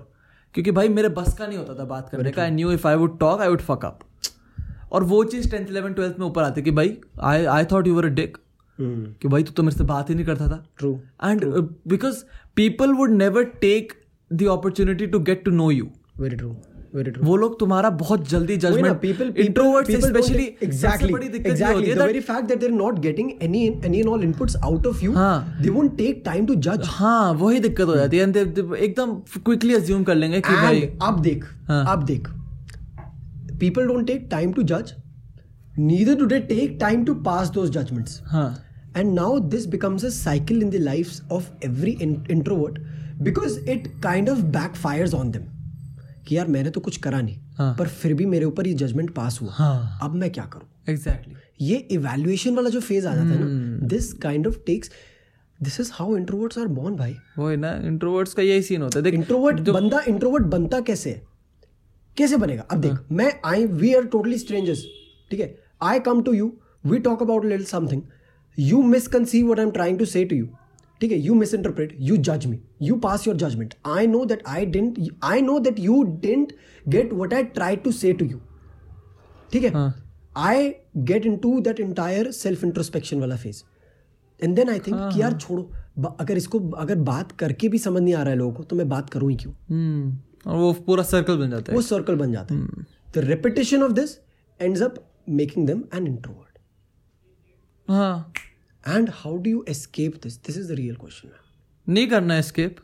[0.56, 2.96] क्योंकि भाई मेरे बस का नहीं होता था बात करने का। I knew if I
[2.96, 4.00] would talk I would fuck up
[4.92, 7.96] और वो चीज़ टेंथ इलेवन ट्वेल्थ में ऊपर आती कि भाई I I thought you
[7.96, 8.38] were a dick
[8.82, 10.92] कि भाई तू तो मेरे से बात ही नहीं करता था। True
[11.26, 11.46] and
[11.88, 12.24] because
[12.56, 13.94] people would never take
[14.32, 15.88] the opportunity to get to know you
[16.20, 16.56] very true
[17.24, 22.60] वो लोग तुम्हारा बहुत जल्दी judgment people introverts specially exactly exactly the very fact that
[22.60, 25.98] they are not getting any any and all inputs out of you हाँ। They won't
[25.98, 30.16] take time to जज हाँ वही दिक्कत हो जाती है। एंड एकदम क्विकली अज्यूम कर
[30.16, 32.28] लेंगे कि भाई अब देख हाँ। अब देख।
[33.60, 34.94] People don't take time to जज
[35.80, 38.50] neither do they take time to pass those judgments हाँ।
[38.96, 42.80] And now this becomes a cycle in the lives of every in- introvert
[43.28, 45.48] because it kind of backfires on them.
[46.28, 49.14] कि यार मैंने तो कुछ करा नहीं हाँ। पर फिर भी मेरे ऊपर ये जजमेंट
[49.14, 50.68] पास हुआ। हाँ। अब मैं क्या करूँ?
[50.90, 54.92] एग्जैक्टली ये इवैल्यूएशन वाला जो फ़ेज़ आ जाता है ना this kind of takes
[55.64, 59.04] this is how introverts are born भाई। वही ना इंट्रोवर्ट्स का यही सीन होता है।
[59.04, 61.10] देख इंट्रोवर्ट बंदा इंट्रोवर्ट बनता कैसे?
[61.10, 61.22] है
[62.18, 62.62] कैसे बनेगा?
[62.62, 64.84] अब देख मैं I we are totally strangers
[65.32, 65.56] ठीक है?
[65.82, 66.54] I come to you
[66.86, 68.02] we talk about little something
[68.60, 70.48] you misconceive what I am trying to say to you
[71.02, 71.18] ठीक है?
[71.18, 74.98] यू मिस इंटरप्रेट यू जज me you pass your judgement I know that I don't
[75.24, 76.54] I know that you don't
[76.88, 78.40] get what I try to say to you
[79.52, 79.92] ठीक है?
[80.38, 83.64] I get into that entire self introspection वाला phase
[84.44, 85.70] and then I think कि यार छोड़ो
[86.20, 88.88] अगर इसको अगर बात करके भी समझ नहीं आ रहा है लोगों को तो मैं
[88.90, 89.54] बात करूँ ही क्यों?
[89.70, 90.18] हम्म
[90.48, 93.92] और वो पूरा सर्कल बन जाता है। वो सर्कल बन जाता है। The repetition of
[93.92, 94.18] this
[94.60, 94.96] ends up
[95.30, 96.58] making them an introvert
[97.88, 98.34] हाँ।
[98.88, 101.30] And how do you escape this this is the real question
[101.88, 102.76] नहीं करना escape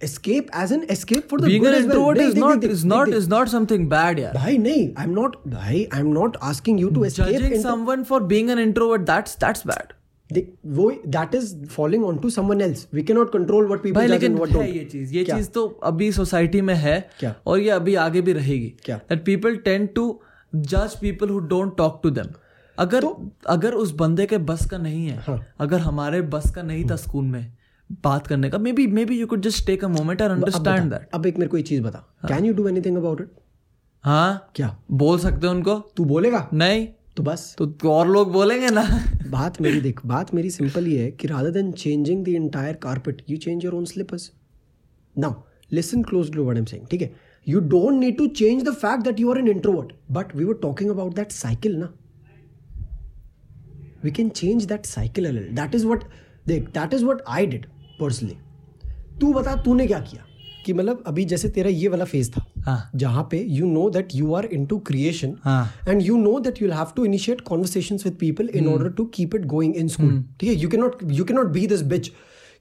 [0.00, 3.48] escape as an escape for the being an introvert is not is not is not
[3.48, 7.34] something bad यार भाई नहीं am not भाई I am not asking you to judging
[7.34, 9.92] escape someone for being an introvert that's that's bad.
[10.66, 14.06] वो that is following on to someone else we can not control what भाई people
[14.06, 17.34] जज लेकिन and what don't ये चीज़ ये चीज़ तो अभी society में है क्या?
[17.46, 18.96] और ये अभी आगे भी रहेगी क्या?
[19.08, 20.06] दैट पीपल टेंड टू
[20.52, 22.10] जज people who don't talk to
[22.78, 23.04] अगर
[23.46, 26.96] अगर उस बंदे के बस का नहीं है हाँ। अगर हमारे बस का नहीं था
[26.96, 27.52] स्कूल में
[28.04, 31.26] बात करने का maybe maybe you could just take a moment and understand that अब
[31.26, 33.30] एक मेरे को एक चीज़ बता। Can you do anything about it
[34.04, 34.50] हाँ?
[34.54, 34.76] क्या?
[34.90, 35.74] बोल सकते हो उनको?
[35.96, 36.48] तू बोलेगा?
[36.52, 38.82] नहीं। तो बस। तो तो और लोग बोलेंगे ना।
[39.30, 43.22] बात मेरी देख बात मेरी सिंपल ये है कि rather than changing the entire carpet
[43.30, 44.30] you change your own slippers
[45.16, 45.34] now
[45.72, 47.12] listen close to what I am saying ठीक है?
[47.46, 50.54] You don't need to change the fact that you are an introvert but we were
[50.62, 51.92] talking about that cycle ना?
[54.04, 56.04] We can change that cycle a little that is what
[56.48, 57.66] देख that is what I did
[58.00, 58.36] personally
[59.20, 60.24] तू बता तूने क्या किया?
[60.66, 64.08] कि मतलब अभी जैसे तेरा ये वाला फ़ेज़ था हाँ। जहाँ पे you know that
[64.14, 68.18] you are into creation हाँ। And you know that you'll have to initiate conversations with
[68.20, 68.74] people in Hmm.
[68.74, 70.12] order to keep it going in school.
[70.40, 70.54] ठीक है?
[70.62, 72.08] You cannot you cannot be this bitch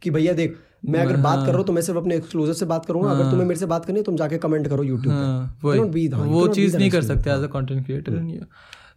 [0.02, 0.58] कि भैया देख
[0.90, 3.30] मैं अगर बात कर रहा हूँ तो मैं सिर्फ़ अपने एक्सक्लूसिव से बात करूँगा। अगर
[3.32, 6.32] तुम्हें मेरे से बात करनी है तुम जाके कमेंट करो यूट्यूब पे। हाँ, that.
[6.32, 8.12] वो चीज़ नहीं कर सकते एज अ कंटेंट क्रिएटर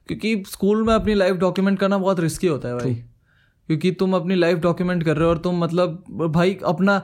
[0.09, 2.95] क्योंकि स्कूल में अपनी लाइफ डॉक्यूमेंट करना बहुत रिस्की होता है भाई।
[3.69, 6.97] क्योंकि तुम अपनी लाइफ डॉक्यूमेंट कर रहे हो और तुम मतलब भाई अपना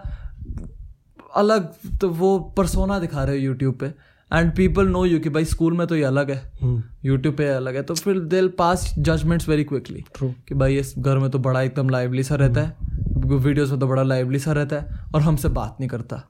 [1.36, 3.86] अलग तो वो परसोना दिखा रहे हो यूट्यूब पे।
[4.30, 7.76] एंड पीपल नो यू कि भाई स्कूल में तो ये अलग है। यूट्यूब पे अलग
[7.76, 11.62] है। तो फिर they pass judgements very quickly कि भाई इस घर में तो बड़ा
[11.62, 12.76] एकदम लाइवली सा रहता है।
[13.26, 16.22] वीडियोस में तो बड़ा लाइवली सा रहता है और हमसे बात नहीं करता।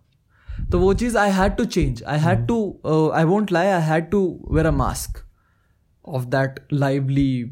[0.73, 4.11] तो वो चीज़ I had to change I had to I won't lie I had
[4.11, 4.21] to
[4.53, 5.23] wear a mask
[6.05, 7.45] of that lively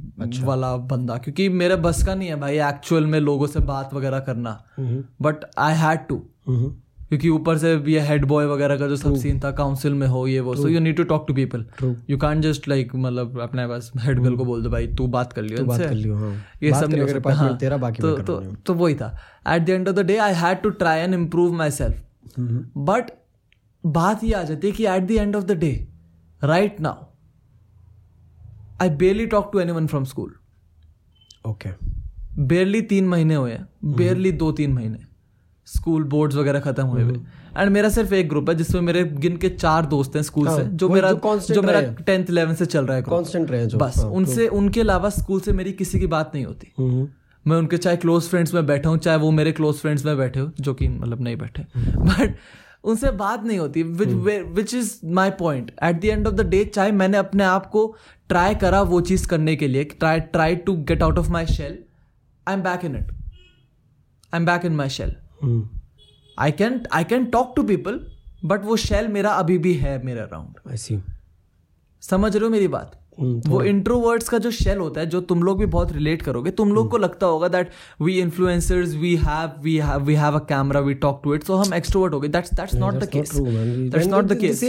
[0.45, 4.21] वाला बंदा क्योंकि मेरे बस का नहीं है भाई एक्चुअल में लोगों से बात वगैरह
[4.21, 6.71] करना। Hmm, but I had to hmm,
[7.09, 10.27] क्योंकि ऊपर से ये हेड बॉय वगैरह का जो सब सीन था काउंसिल में हो
[10.27, 11.65] ये वो so you need to talk to people
[12.11, 15.33] you can't just like मतलब अपने पास हेड गर्ल को बोल दो भाई तू बात
[15.33, 16.33] कर लियो बात कर लियो हाँ।
[16.63, 19.17] ये सब नहीं हो सकता। हाँ, तेरा बाकी तो तो तो वही था।
[19.49, 22.03] At the end of the day I had to try and improve my self
[22.89, 23.11] but
[23.85, 25.73] बात ये आ जाती है कि at the end of the day
[26.43, 27.07] right now
[28.83, 30.35] I barely talk to anyone from school
[31.47, 31.71] okay
[32.39, 34.99] barely तीन महीने हुए हैं। बेरली दो तीन महीने।
[35.67, 37.15] स्कूल बोर्ड्स वगैरह खत्म हुए हुए।
[37.57, 40.57] एंड मेरा सिर्फ़ एक ग्रुप है जिसमें मेरे गिन के चार दोस्त हैं स्कूल हाँ,
[40.57, 44.11] से जो मेरा जो मेरा टेंथ इलेवन से चल रहा है। कांस्टेंट रहे बस हाँ,
[44.11, 47.09] उनसे उनके अलावा स्कूल से मेरी किसी की बात नहीं होती। हम्म,
[47.47, 50.41] मैं उनके चाहे क्लोज फ्रेंड्स में बैठा हूँ चाहे वो मेरे क्लोज फ्रेंड्स में बैठे
[50.41, 52.37] हो जो कि मतलब नहीं बैठे। बट
[52.85, 56.93] उनसे बात नहीं होती which is my point at the end of the day चाहे
[56.93, 57.87] मैंने अपने आप को
[58.29, 61.79] ट्राई करा वो चीज़ करने के लिए try try to get out of my shell
[62.47, 63.11] I am back in it
[64.33, 65.15] I am back in my shell
[66.39, 68.01] I can I can talk to people
[68.45, 70.55] but वो शेल मेरा अभी भी है मेरे अराउंड
[72.03, 73.01] समझ रहे हो मेरी बात?
[73.21, 76.73] वो इंट्रोवर्ड्स का जो शेल होता है जो तुम लोग भी बहुत रिलेट करोगे तुम
[76.73, 77.71] लोग को लगता होगा that
[78.03, 81.57] we influencers we have we have we have a camera we talk to it so
[81.57, 84.65] हम एक्सट्रोवर्ट हो गए that's that's not the case that's not the case.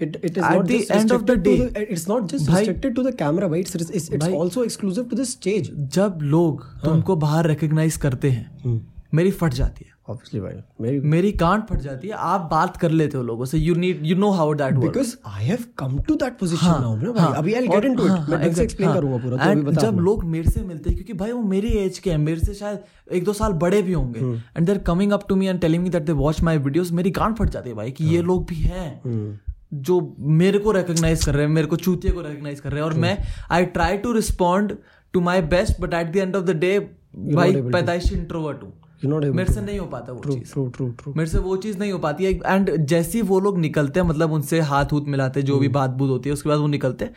[0.00, 2.48] It, it is At not the just end of the day, the- it's not just
[2.48, 3.62] भाई- restricted to the camera, भाई.
[3.62, 5.70] It's, it's, it's also exclusive to the stage.
[5.94, 8.80] जब लोग हाँ। तुमको बाहर recognise करते हैं
[9.14, 10.54] मेरी फट जाती है Obviously, भाई.
[10.80, 14.04] मेरी मेरी गांठ फट जाती है आप बात कर लेते हो लोगों से you need
[14.06, 17.32] you know how that work because I have come to that position now, ना भाई.
[17.34, 18.28] अभी I'll get into it.
[18.28, 19.36] मैं ढंग से explain करूँगा पूरा.
[19.36, 21.98] तो अभी बता हाँ, जब लोग मेरे से मिलते हैं क्योंकि भाई वो मेरी एज
[21.98, 25.12] के हैं मेरे से शायद एक दो साल बड़े भी होंगे हम्म। And they're coming
[25.12, 27.70] up to me and telling me that they watch my videos मेरी गांठ फट जाती
[27.70, 29.36] है भाई कि हाँ। ये लोग भी हैं हम्म,
[29.74, 30.00] जो
[30.38, 32.94] मेरे को रिकॉग्नाइज कर रहे हैं मेरे को चूतिए को रिकॉग्नाइज कर रहे हैं और
[32.98, 33.18] मैं
[33.50, 34.76] I try to respond
[35.14, 37.60] to my best but at the end of the day भाई.
[37.62, 40.96] पैदाइशी इंट्रोवर्ट हूँ You're not able मेरे से नहीं हो पाता वो चीज़। true, true,
[40.96, 41.16] true.
[41.16, 44.06] मेरे से वो चीज़ नहीं हो पाती है। एंड जैसे ही वो लोग निकलते हैं
[44.06, 47.04] मतलब उनसे हाथ हूथ मिलाते जो। भी बात बूत होती है उसके बाद वो निकलते
[47.04, 47.14] हैं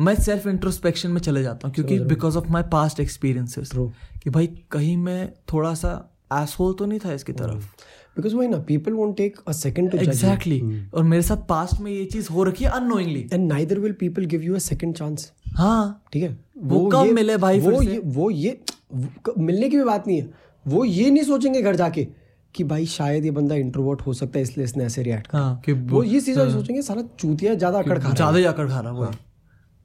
[0.00, 3.70] मैं सेल्फ इंट्रोस्पेक्शन में चले जाता हूँ क्योंकि because of my past experiences.
[4.22, 7.64] कि भाई कहीं मैं थोड़ा सा एसहोल तो नहीं था इसकी तरफ़?
[8.16, 10.86] Because वही ना won't take a second to judge exactly.
[10.94, 14.34] और मेरे साथ पास्ट में ये चीज़ हो रखी है annoyingly And neither will people
[14.34, 15.26] give you a second chance.
[15.48, 16.38] हाँ। ठीक है?
[16.58, 18.60] वो कब मिले भाई वो ये वो ये
[19.38, 22.06] मिलने की भी बात नहीं है। वो ये नहीं सोचेंगे घर जाके
[22.54, 25.72] कि भाई शायद ये बंदा इंट्रोवर्ट हो सकता है इसलिए इसने ऐसे रिएक्ट हाँ कि
[25.72, 28.80] वो ये चीज़ें सोचेंगे सारा चूतिया ज़्यादा अकड़ खा रहा है। ज़्यादा ही अकड़ खा
[28.80, 29.10] रहा वो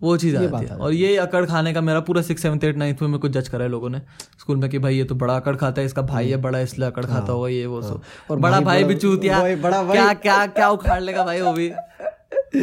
[0.02, 3.02] वो चीज़ आती है। और ये अकड़ खाने का मेरा पूरा सिक्स सेवन एट नाइन्थ
[3.02, 4.02] में मेरे को जज करा है लोगों ने
[4.40, 6.88] स्कूल में कि भाई ये तो बड़ा अकड़ खाता है इसका भाई है बड़ा इसलिए
[6.88, 10.70] अकड़ खाता होगा ये वो सो। और बड़ा भाई भी चूतिया। बड़ा क्या क्या क्या
[10.70, 11.70] उखाड़ लेगा भाई वो भी?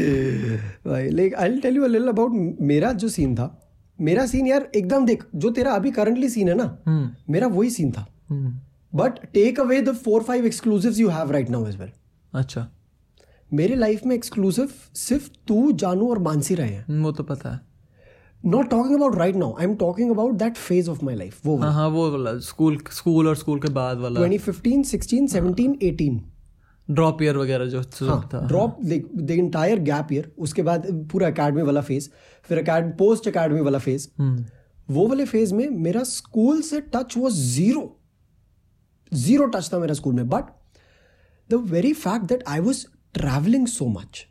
[0.87, 3.60] भाई like I tell you a little about मेरा जो सीन था।
[4.01, 7.71] मेरा सीन यार एकदम देख जो तेरा अभी करंटली सीन है ना हम्म। मेरा वही
[7.71, 8.07] सीन था।
[8.93, 11.91] But take away the four five exclusives you have right now as well
[12.33, 12.67] अच्छा।
[13.51, 17.51] मेरे लाइफ में एक्सक्लूसिव सिर्फ़ तू जानू और मानसी रहे हैं। हम्म, वो तो पता
[17.51, 17.61] है।
[18.45, 21.57] Not talking about right now I am talking about that phase of my life वो
[21.57, 26.21] हाँ हाँ वो वाला स्कूल स्कूल और स्कूल के बाद वाला। 2015 16 17 18
[26.89, 31.63] ड्रॉप ईयर वगैरह जो हाँ था। Drop the entire gap year उसके बाद पूरा अकेडमी
[31.63, 32.09] वाला फ़ेज़
[32.49, 32.63] फिर
[32.99, 34.45] पोस्ट अकेडमी वाला फ़ेज़ हम्म।
[34.89, 37.85] वो वाले फ़ेज़ में मेरा स्कूल से टच वो ज़ीरो
[39.13, 40.45] ज़ीरो टच था मेरा स्कूल में but
[41.51, 44.27] the very fact that I was travelling so much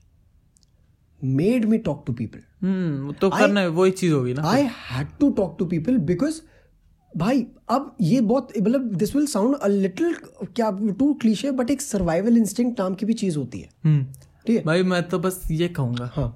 [1.22, 5.30] made me talk to people तो करना है वही चीज़ होगी ना I had to
[5.32, 6.42] talk to people because
[7.14, 10.16] भाई अब ये बहुत मतलब this will sound a little
[10.56, 14.04] क्या टू क्लीशे बट एक सर्वाइवल इंस्टिंक्ट नाम की भी चीज़ होती है। हम्म।
[14.46, 14.64] ठीक है?
[14.64, 16.36] भाई मैं तो बस ये कहूँगा हाँ।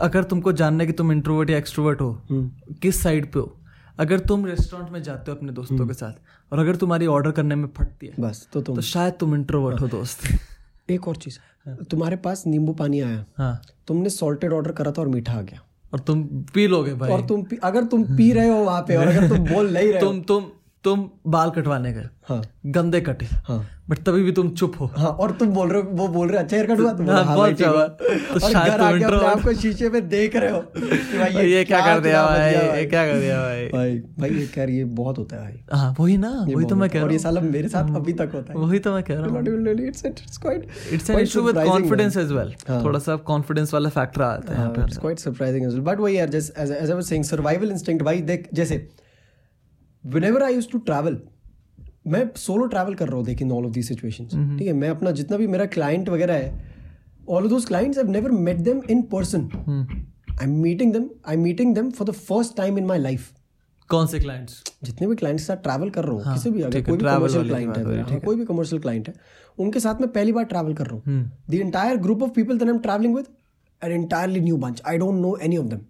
[0.00, 3.56] अगर तुमको जानना है कि तुम इंट्रोवर्ट या एक्सट्रोवर्ट हो हम्म। किस साइड पे हो
[3.98, 7.54] अगर तुम रेस्टोरेंट में जाते हो अपने दोस्तों के साथ और अगर तुम्हारी ऑर्डर करने
[7.54, 10.28] में फटती है बस तो तुम तो शायद तुम इंट्रोवर्ट हो दोस्त।
[10.90, 11.38] एक और चीज़
[11.90, 15.60] तुम्हारे पास नींबू पानी आया हाँ। तुमने सॉल्टेड ऑर्डर करा था और मीठा आ गया।
[15.92, 16.22] और तुम
[16.54, 19.28] पी लोगे भाई। और तुम पी- अगर तुम पी रहे हो वहाँ पे और अगर
[19.28, 20.44] तुम बोल नहीं रहे तुम तुम
[20.86, 23.58] तुम बाल कटवाने गए। हाँ। गंदे कटे। हाँ।
[23.90, 26.38] बट तभी भी तुम चुप हो। हाँ और तुम बोल रहे हो वो बोल रहे
[26.38, 29.36] अच्छा हेयर कट हुआ तुम हाँ, बहुत हुआ। तो शायद घर तुम आके अपने introvert-
[29.36, 32.52] आप को शीशे में देख रहे हो। कि भाई ये क्या कर दिया भाई?
[32.52, 33.66] ये क्या कर दिया भाई?
[33.66, 36.76] भाई भाई ये कह रही है बहुत होता है भाई। हाँ वही ना वही तो
[36.76, 38.78] मैं कह है। और रहा ये हूँ। साला मेरे साथ अभी तक होता है। वही
[38.78, 39.44] तो मैं कह रहा हूँ।
[39.90, 42.54] It's- it's quite- it's an issue with confidence as well.
[42.84, 45.86] थोड़ा सा कॉन्फिडेंस वाला फैक्टर आता है यहाँ हाँ, it's quite surprising as well.
[45.88, 48.88] But वही यार as as I was saying survival instinct भाई देख जैसे
[50.14, 51.16] whenever I used to travel
[52.06, 54.72] मैं सोलो ट्रैवल कर रहा हूँ देख in all of the situations ठीक है?
[54.72, 56.74] मैं अपना जितना भी मेरा क्लाइंट वगैरह है
[57.28, 59.48] all of those clients I never met them in person
[60.30, 63.32] I am meeting them I am meeting them for the first time in my life
[63.90, 66.82] कौन से क्लाइंट्स जितने भी क्लाइंट्स के साथ ट्रैवल कर रहा हूँ किसी भी अगर
[66.82, 69.14] कोई भी कमर्शियल क्लाइंट है हो मेरा, हाँ, कोई भी कमर्शियल क्लाइंट है
[69.58, 72.68] उनके साथ मैं पहली बार ट्रैवल कर रहा हूँ। The entire group of people that
[72.68, 73.26] I am travelling with
[73.82, 75.80] an entirely new bunch I don't know any of them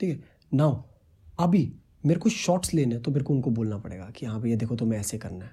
[0.00, 0.22] ठीक है?
[0.54, 0.82] नाउ
[1.38, 1.64] अभी
[2.04, 4.98] मेरे को शॉर्ट्स लेने तो मेरे को उनको बोलना पड़ेगा कि हाँ भैया देखो तुम्हें
[5.00, 5.50] ऐसे करना है।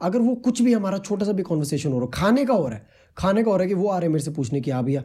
[0.00, 2.66] अगर वो कुछ भी हमारा छोटा सा भी कॉन्वर्सेशन हो रहा है खाने का हो
[2.68, 2.86] रहा है
[3.16, 4.82] खाने का हो रहा है कि वो आ रहे हैं मेरे से पूछने की हाँ
[4.84, 5.04] भैया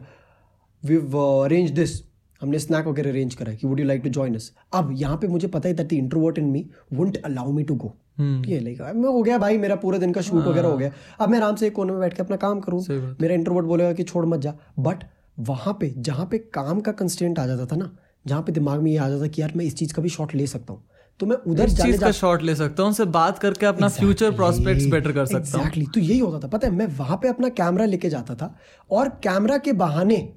[0.82, 2.00] वी अरेंज दिस
[2.40, 5.16] हमने स्नैक वगैरह अरेंज करा है कि would you like to join us अब यहाँ
[5.16, 7.88] पे मुझे पता है the introvert in me won't allow me to go
[8.18, 10.90] ठीक है लाइक मैं हो गया भाई मेरा पूरे दिन का शूट वगैरह हो गया।
[11.20, 12.80] अब मैं आराम से एक कोने में बैठ के अपना काम करूँ।
[13.20, 15.04] मेरा इंट्रोवर्ट बोलेगा कि छोड़ मत जा। बट
[15.38, 17.90] वहाँ पे जहाँ पे काम का कंस्टेंट आ जाता था ना
[18.26, 20.34] जहाँ पे दिमाग में ये आ जाता कि यार मैं इस चीज़ का भी शॉट
[20.34, 20.84] ले सकता हूँ।
[21.20, 24.30] तो मैं उधर इस चीज़ का शॉट ले सकता हूँ उनसे बात करके अपना फ्यूचर
[24.30, 27.48] प्रोस्पेक्ट्स बेटर कर सकता हूँ। तो यही होता था। पता है मैं वहाँ पे अपना
[27.48, 28.56] कैमरा लेके जाता था
[28.90, 30.32] और कैमरा के बहाने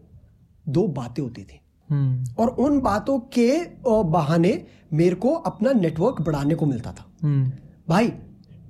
[0.69, 1.59] दो बातें होती थी।
[1.89, 7.51] हम्म। और उन बातों के बहाने मेरे को अपना नेटवर्क बढ़ाने को मिलता था। हम्म।
[7.89, 8.11] भाई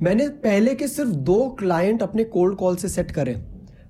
[0.01, 3.45] मैंने पहले के सिर्फ़ दो क्लाइंट अपने कोल्ड कॉल से सेट करे।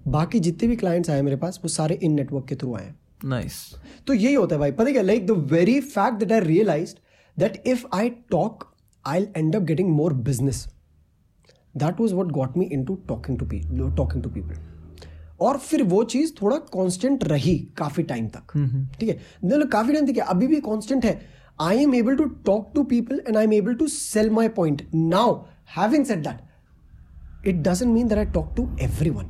[0.07, 2.93] बाकी जितने भी क्लाइंट्स आए मेरे पास वो सारे इन नेटवर्क के थ्रू आए
[3.25, 3.55] नाइस
[4.07, 6.95] तो यही होता है भाई। पता क्या like the very fact that I realise
[7.37, 8.63] that if I talk
[9.05, 10.65] I end up getting more business
[11.75, 14.55] that was what got me into talking to talking to people
[15.41, 18.51] और फिर वो चीज़ थोड़ा कांस्टेंट रही काफ़ी टाइम तक।
[18.99, 19.19] ठीक है?
[19.45, 21.19] मतलब काफ़ी टाइम तक अभी भी कांस्टेंट है।
[21.61, 24.81] I am able to talk to people and I am able to sell my point
[24.93, 25.35] now
[25.77, 28.69] having said that it doesn't mean that I talk to
[29.09, 29.29] everyone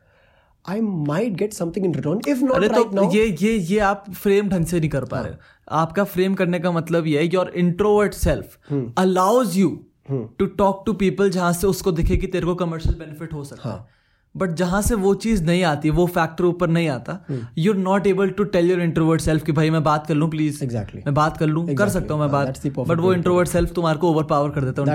[0.65, 2.19] I might get something in return.
[2.27, 5.05] If not अरे right तो now, ये ये ये आप frame ढंग से नहीं कर
[5.05, 5.33] पा रहे।
[5.81, 9.69] आपका फ्रेम करने का मतलब ये है your introvert self allows you
[10.11, 13.69] to talk to people जहाँ से उसको दिखे कि तेरे को कमर्शियल बेनिफिट हो सकता
[13.69, 13.99] है।
[14.35, 17.17] बट जहाँ से वो चीज़ नहीं आती वो फैक्टर ऊपर नहीं आता
[17.57, 20.29] you are not able to tell your introvert self कि भाई मैं बात कर लूँ
[20.29, 21.05] प्लीज़ Exactly.
[21.05, 23.99] मैं बात कर लूँ कर सकता हूँ मैं हाँ, बात। बट वो इंट्रोवर्ट सेल्फ तुम्हारे
[23.99, 24.87] को ओवर पावर कर देता है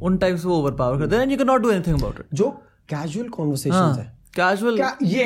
[0.00, 2.26] उन टाइम्स वो ओवर पावर कर देता है you can not do anything about it
[2.34, 2.56] जो
[2.92, 5.24] casual conversations है कैजुअल ये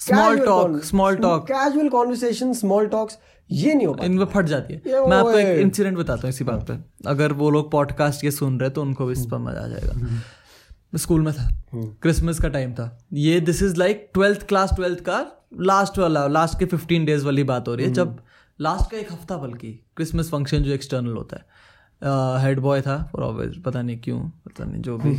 [0.00, 3.18] small talk small talk casual conversation small talks
[3.50, 6.44] ये नहीं हो पाता। इनमें फट जाती है। मैं आपको एक इंसिडेंट बताता हूँ इसी
[6.44, 6.78] बात पे।
[7.08, 9.92] अगर वो लोग पॉडकास्ट ये सुन रहे तो उनको भी इस पर मज़ा आ जाएगा।
[9.94, 15.00] मैं स्कूल में था। क्रिसमस का टाइम था। ये this is like twelfth class twelfth
[15.00, 15.24] का
[15.60, 18.18] लास्ट वाला लास्ट के फिफ्टीन डेज़ वाली बात हो रही है। जब
[18.58, 21.66] लास्ट का एक हफ़्ता बल्कि क्रिसमस फ़ंक्शन जो एक्सटर्नल होता है।
[22.42, 25.14] हेड uh, बॉय था फॉर ऑब्वियस पता नहीं क्यों पता नहीं जो भी।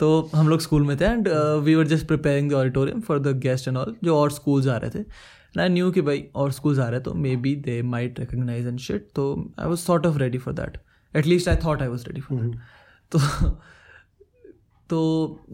[0.00, 1.28] तो हम लोग स्कूल में थे and
[1.64, 4.76] we were just preparing the auditorium for the guest and all जो और स्कूल्स आ
[4.76, 8.20] रहे थे। एंड आई न्यू कि भाई और स्कूल्स आ रहे तो maybe they might
[8.20, 10.78] recognise and shit तो I was sort of ready for that
[11.14, 12.60] at least I thought I was ready for that
[13.12, 13.18] तो
[14.90, 15.00] तो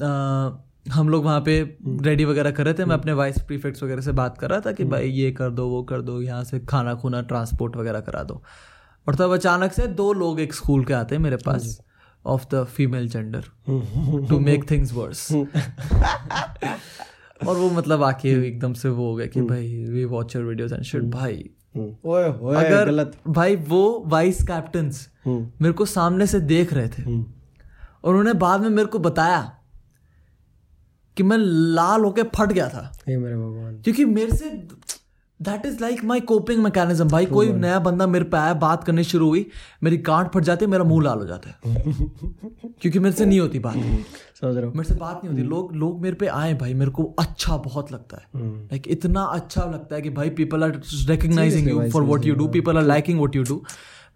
[0.02, 0.50] आ,
[0.92, 1.60] हम लोग वहाँ पे
[2.02, 4.72] रेडी वगैरह कर रहे थे। मैं अपने वाइस प्रीफेक्ट्स वगैरह से बात कर रहा था
[4.72, 8.22] कि भाई ये कर दो वो कर दो यहाँ से खाना खुना ट्रांसपोर्ट वगैरह करा
[8.22, 8.42] दो।
[9.06, 11.78] और तब अचानक से दो लोग एक स्कूल के आते हैं मेरे पास।
[12.26, 13.44] Of the female gender
[14.28, 15.32] to make things worse
[17.46, 20.72] और वो मतलब आके एकदम से वो हो गया कि भाई we watch your videos
[20.72, 26.40] and shit भाई। ओए ओए अगर गलत। भाई वो वाइस कैप्टन्स मेरे को सामने से
[26.40, 29.40] देख रहे थे और उन्होंने बाद में मेरे को बताया
[31.16, 34.50] कि मैं लाल होके फट गया था। मेरे भगवान। क्योंकि मेरे से
[35.42, 39.04] that is like my coping mechanism भाई कोई नया बंदा मेरे पे आया बात करनी
[39.04, 39.46] शुरू हुई
[39.82, 41.82] मेरी गांठ फट जाती है मेरा मुँह लाल हो जाता है।
[42.80, 43.74] क्योंकि मेरे से नहीं होती बात।
[44.40, 46.90] समझ रहा हूँ। मेरे से बात नहीं होती। लोग लोग मेरे पे आए भाई मेरे
[46.90, 51.68] को अच्छा बहुत लगता है। लाइक इतना अच्छा लगता है कि भाई people are recognising
[51.68, 53.62] you for what you do people are liking what you do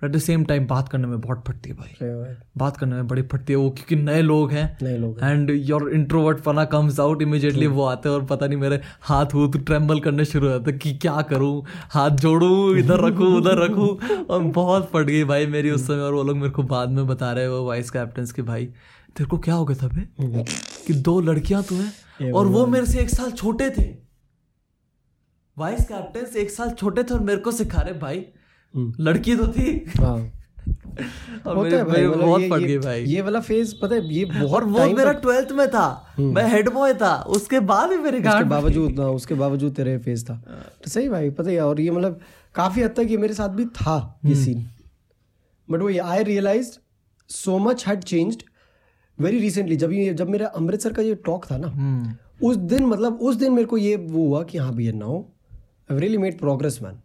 [0.05, 3.23] at the same time बात करने में बहुत फटती है भाई। बात करने में बड़ी
[3.23, 7.23] फटती है वो क्योंकि नए लोग हैं। नए लोग एंड योर इंट्रोवर्ट फना कम्स आउट
[7.23, 10.73] इमीडिएटली वो आते हैं और पता नहीं मेरे हाथ हूथ ट्रेम्बल करने शुरू हो जाते
[10.73, 11.63] कि क्या करूँ?
[11.91, 16.15] हाथ जोड़ूं इधर रखूँ उधर रखूँ। और बहुत फट गई भाई मेरी उस समय और
[16.15, 18.67] वो लोग मेरे को बाद में बता रहे वो वाइस कैप्टन के भाई
[19.17, 20.45] तेरे को क्या हो गया था बे?
[20.87, 22.33] कि दो लड़कियाँ तो हैं?
[22.33, 23.95] और वो मेरे से एक साल छोटे थे।
[25.57, 28.27] वाइस कैप्टन एक साल छोटे थे और मेरे को सिखा रहे भाई
[28.77, 30.17] लड़की तो थी। हाँ।
[31.47, 34.25] और मेरे मेरे मतलब बहुत ये- फट गई भाई। ये वाला फ़ेज़ पता है ये
[34.41, 38.45] बहुत वो मेरा ट्वेल्थ में था। मैं हेड बॉय था। उसके बाद ही मेरे उसके
[38.45, 40.35] बावजूद ना उसके बावजूद तेरे फ़ेज़ था।
[40.85, 42.21] तो सही भाई पता है और ये मतलब
[42.55, 44.67] काफ़ी हद तक ये मेरे साथ भी था ये सीन
[45.69, 46.71] बट वो I realise
[47.31, 48.43] so much had changed
[49.19, 52.87] very recently जब ये जब मेरा अमृतसर का ये टॉक था ना हम्म। उस दिन
[52.87, 55.23] मतलब उस दिन मेरे को ये वो हुआ कि हाँ भैया now
[55.93, 56.99] I really made progress man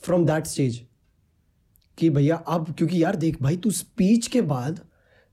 [0.00, 0.86] from that stage
[1.98, 4.80] कि भैया अब क्योंकि यार देख भाई तू स्पीच के बाद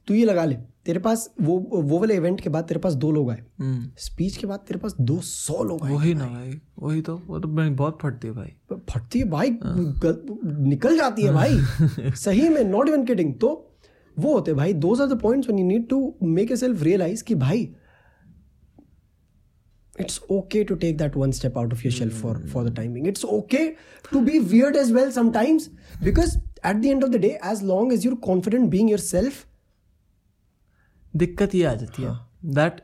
[0.08, 0.56] तू ये लगा ले
[0.86, 4.38] तेरे पास वो वो वाले इवेंट के बाद तेरे पास दो लोग आए। हम्म। स्पीच
[4.38, 7.48] के बाद तेरे पास दो सौ लोग आए। वही ना भाई वही तो वो तो
[7.48, 9.58] बहुत फटती है भाई। फटती है भाई
[10.70, 11.60] निकल जाती है भाई।
[12.16, 13.76] सही में नॉट इवन किडिंग तो
[14.20, 17.36] वो होते भाई those are the points when you need to make yourself realise कि
[17.36, 17.76] भाई
[20.06, 22.98] it's okay to take that one step out of your shell for for the time
[22.98, 23.66] being it's okay
[24.12, 25.70] to be weird as well sometimes
[26.10, 26.36] because
[26.72, 29.46] at the end of the day as long as you're confident being yourself
[31.14, 32.10] दिक्कत ये आ जाती है
[32.56, 32.82] that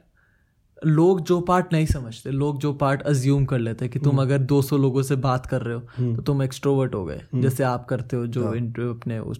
[0.85, 4.45] लोग जो part नहीं समझते लोग जो पार्ट अज्यूम कर लेते हैं कि तुम अगर
[4.47, 8.15] 200 लोगों से बात कर रहे हो तो तुम एक्सट्रोवर्ट हो गए जैसे आप करते
[8.15, 9.39] हो जो इंटरव्यू अपने उस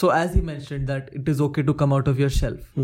[0.00, 2.80] so as he mentioned that it is okay to come out of your shelf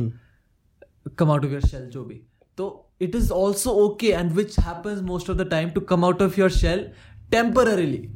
[1.19, 2.21] come out of your shell जो भी
[2.57, 2.69] तो
[3.01, 6.41] it is also okay and which happens most of the time to come out of
[6.41, 6.87] your shell
[7.31, 8.09] temporarily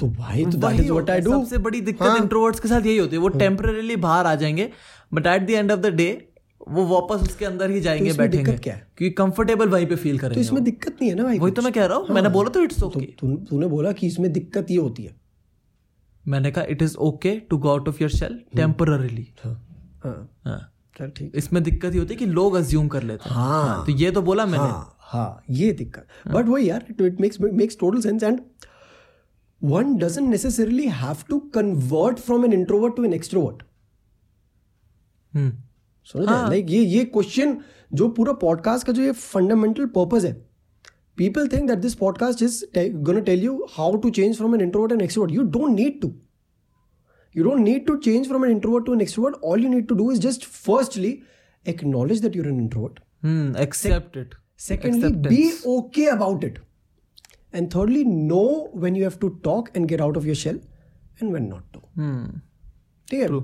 [0.00, 2.96] तो भाई तो that is what I do सबसे बड़ी दिक्कत introverts के साथ यही
[2.96, 4.70] होती है। वो टेम्पररीली बाहर आ जाएँगे
[5.14, 6.06] but at the end of the day
[6.68, 8.86] वो वापस उसके अंदर ही जाएँगे इसमें बैठेंगे। दिक्कत क्या है?
[8.96, 11.62] क्योंकि कंफर्टेबल वहीं पे फील करेंगे तो इसमें दिक्कत नहीं है ना भाई वही तो
[11.62, 14.70] मैं कह रहा हूँ मैंने बोला तो इट्स ओके तू तूने बोला कि इसमें दिक्कत
[14.70, 15.14] ये होती है।
[16.24, 20.60] मैंने कहा it is okay to go out of your shell temporarily हाँ।
[20.96, 23.92] चल ठीक इसमें दिक्कत ये होती है कि लोग अज्यूम कर लेते हैं। हाँ। तो
[23.92, 28.00] ये तो बोला मैंने। हाँ हाँ ये दिक्कत। बट वही यार it makes makes total
[28.00, 28.40] sense and
[29.98, 33.60] doesn't necessarily have to convert from an introvert to an extrovert.
[35.32, 35.52] Hmm.
[36.06, 37.56] समझ लाइक ये ये क्वेश्चन
[37.92, 40.32] जो पूरा पॉडकास्ट का जो ये फंडामेंटल पर्पज है।
[41.16, 44.92] People think that this podcast is gonna tell you how to change from an introvert
[44.92, 46.12] and extrovert you don't need to
[47.35, 49.97] you don't need to change from an introvert to an extrovert all you need to
[49.97, 51.11] do is just firstly
[51.65, 54.35] acknowledge that you're an introvert hmm accept it
[54.69, 55.43] secondly be
[55.75, 56.59] okay about it
[57.53, 58.47] and thirdly know
[58.83, 60.59] when you have to talk and get out of your shell
[61.21, 62.39] and when not to hmm
[63.11, 63.41] ठीक है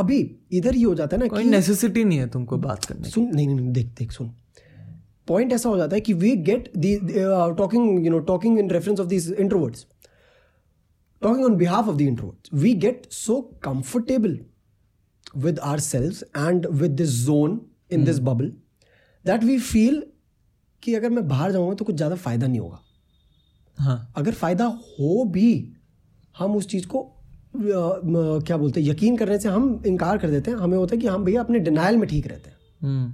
[0.00, 0.18] अभी
[0.58, 3.10] इधर ही हो जाता है ना कोई कि नेसेसिटी नहीं है तुमको बात करने की
[3.10, 4.30] सुन नहीं नहीं नहीं, देख देख सुन
[5.28, 6.70] पॉइंट ऐसा हो जाता है कि we get
[7.58, 9.86] talking you know talking in reference of these introverts
[11.21, 13.35] talking on behalf of the introverts we get so
[13.67, 14.35] comfortable
[15.45, 17.57] with ourselves and with this zone
[17.97, 18.51] in this bubble
[19.25, 20.01] that we feel
[20.83, 22.79] कि अगर मैं बाहर जाऊँगा तो कुछ ज़्यादा फ़ायदा नहीं होगा
[23.77, 24.65] हाँ अगर फ़ायदा
[24.99, 25.49] हो भी
[26.35, 27.59] हम उस चीज़ को अ,
[28.47, 31.07] क्या बोलते हैं यकीन करने से हम इनकार कर देते हैं हमें होता है कि
[31.07, 33.13] हम भैया अपने डिनाइल में ठीक रहते हैं हम्म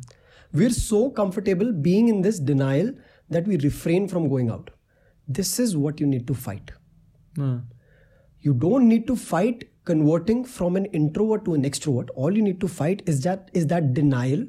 [0.59, 2.89] we're so comfortable being in this denial
[3.35, 4.69] that we refrain from going out
[5.27, 6.71] this is what you need to fight
[7.39, 7.55] हाँ
[8.45, 12.59] you don't need to fight converting from an introvert to an extrovert all you need
[12.65, 14.45] to fight is that is that denial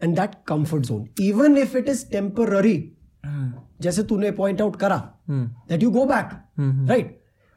[0.00, 2.76] and that comfort zone even if it is temporary
[3.82, 4.98] जैसे तूने point out करा
[5.70, 6.32] that you go back
[6.90, 7.10] right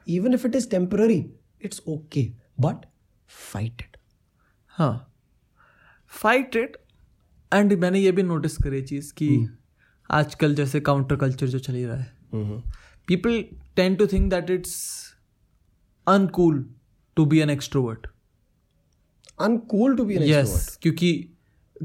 [0.07, 1.19] even if it is temporary
[1.67, 2.25] it's okay
[2.65, 2.85] but
[3.29, 3.97] fight it
[4.77, 4.93] हाँ
[6.11, 6.77] fight it
[7.51, 9.27] and मैंने ये भी notice करी चीज़ कि
[10.09, 12.61] आजकल जैसे काउंटर कल्चर जो चल ही रहा है
[13.07, 13.43] people
[13.75, 14.75] tend to think that it's
[16.07, 16.69] uncool
[17.15, 18.07] to be an extrovert
[19.41, 21.29] uncool to be an yes क्योंकि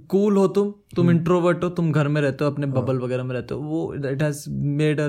[0.09, 3.25] कूल cool हो तुम तुम इंट्रोवर्ट हो तुम घर में रहते हो अपने बबल वगैरह
[3.25, 5.09] में रहते हो वो it has made a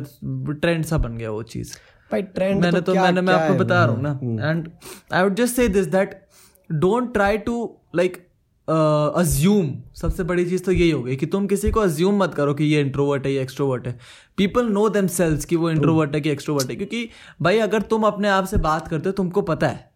[0.52, 1.74] trend सा बन गया वो चीज़।
[2.12, 4.70] भाई ट्रेंड मैंने तो मैंने मैं आपको बता रहा हूँ ना and
[5.14, 6.26] I would just say this that
[6.72, 8.28] don't try to like
[8.68, 12.54] assume सबसे बड़ी चीज़ तो यही हो गई कि तुम किसी को अज्यूम मत करो
[12.54, 13.98] कि ये इंट्रोवर्ट है ये एक्सट्रोवर्ट है।
[14.38, 17.08] पीपल नो देम सेल्स कि वो इंट्रोवर्ट है कि एक्सट्रोवर्ट है क्योंकि
[17.42, 19.90] भाई अगर तुम अपने आप से बात करते हो तुमको पता है।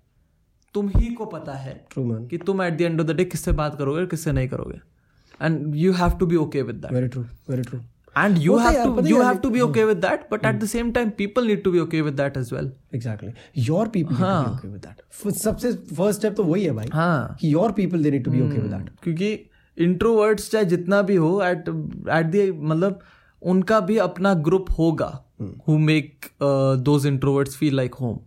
[0.75, 3.25] तुम ही को पता है ट्रू मैन कि तुम at the end of the day
[3.25, 4.79] किससे बात करोगे और किससे नहीं करोगे।
[5.41, 7.79] And you have to be okay with that very true very true
[8.15, 10.01] and you होता है have यार, to पता you है have to be okay with
[10.01, 12.69] that but at the same time people need to be okay with that as well
[12.95, 17.53] exactly your people okay with that सबसे first step तो वही है भाई हाँ कि
[17.53, 19.33] your people they need to be okay with that क्योंकि
[19.77, 22.99] introverts चाहे जितना भी हो एट एट द मतलब
[23.41, 25.11] उनका भी अपना ग्रुप होगा
[25.67, 26.25] who make
[26.85, 28.19] those introverts feel like home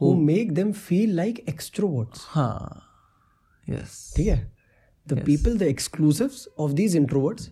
[0.00, 2.84] who make them feel like extroverts हाँ
[3.66, 4.40] यस ठीक है
[5.06, 7.48] the people the exclusives of these introverts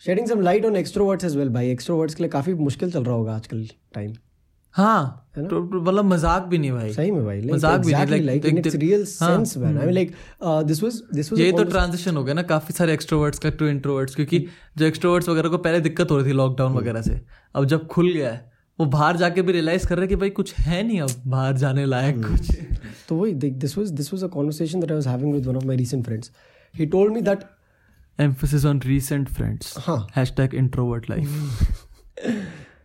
[0.00, 3.14] Shedding some light on extroverts as well भाई। Extroverts के लिए काफ़ी मुश्किल चल रहा
[3.14, 4.12] होगा आजकल टाइम
[4.72, 8.40] हाँ तो- तो मतलब मज़ाक भी नहीं भाई। सही में भाई like, मज़ाक भी नहीं,
[9.20, 12.16] हाँ, sense man I mean like uh, this was this was a ये तो ट्रांजिशन
[12.16, 14.46] हो गया ना काफ़ी सारे एक्सट्रोवर्ट्स का टू इंट्रोवर्ट्स क्योंकि
[14.78, 17.20] जो एक्सट्रोवर्ट्स वगैरह को पहले दिक्कत हो रही थी लॉकडाउन वगैरह से
[17.54, 20.54] अब जब खुल गया है वो बाहर जाके भी रियलाइज़ कर रहे कि भाई कुछ
[20.56, 22.30] है नहीं अब बाहर जाने लायक hmm.
[22.30, 25.56] कुछ। तो वही this was this was a conversation that I was having with one
[25.56, 26.30] of my recent friends
[26.74, 27.44] he told me that
[28.18, 29.74] emphasis on recent friends
[30.16, 31.62] hashtag introvert life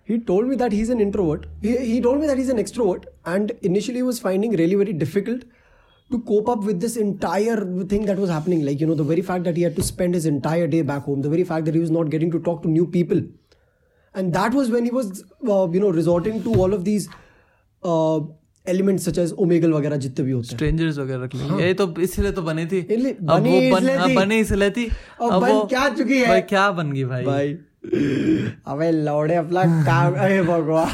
[0.10, 2.60] he told me that he is an introvert he told me that he is an
[2.60, 5.44] extrovert and initially was finding really very difficult
[6.12, 9.22] to cope up with this entire thing that was happening like you know the very
[9.22, 11.76] fact that he had to spend his entire day back home the very fact that
[11.76, 13.26] he was not getting to talk to new people
[14.16, 17.08] and that was when he was uh, you know resorting to all of these
[17.84, 18.20] uh,
[18.66, 21.94] elements such as omegle वगैरह जितने भी होते हैं। Strangers वगैरह रख लिए ये तो
[22.02, 24.86] इसलिए तो बनी थी। अब वो बन इसलिए हाँ, थी। बनी इसलिए थी।
[25.22, 26.28] अब अब बन वो क्या चुकी है?
[26.28, 27.24] भाई क्या बन गई भाई?
[27.26, 27.54] भाई।
[28.68, 30.90] अबे लौड़े अपना काम। अरे भगवान।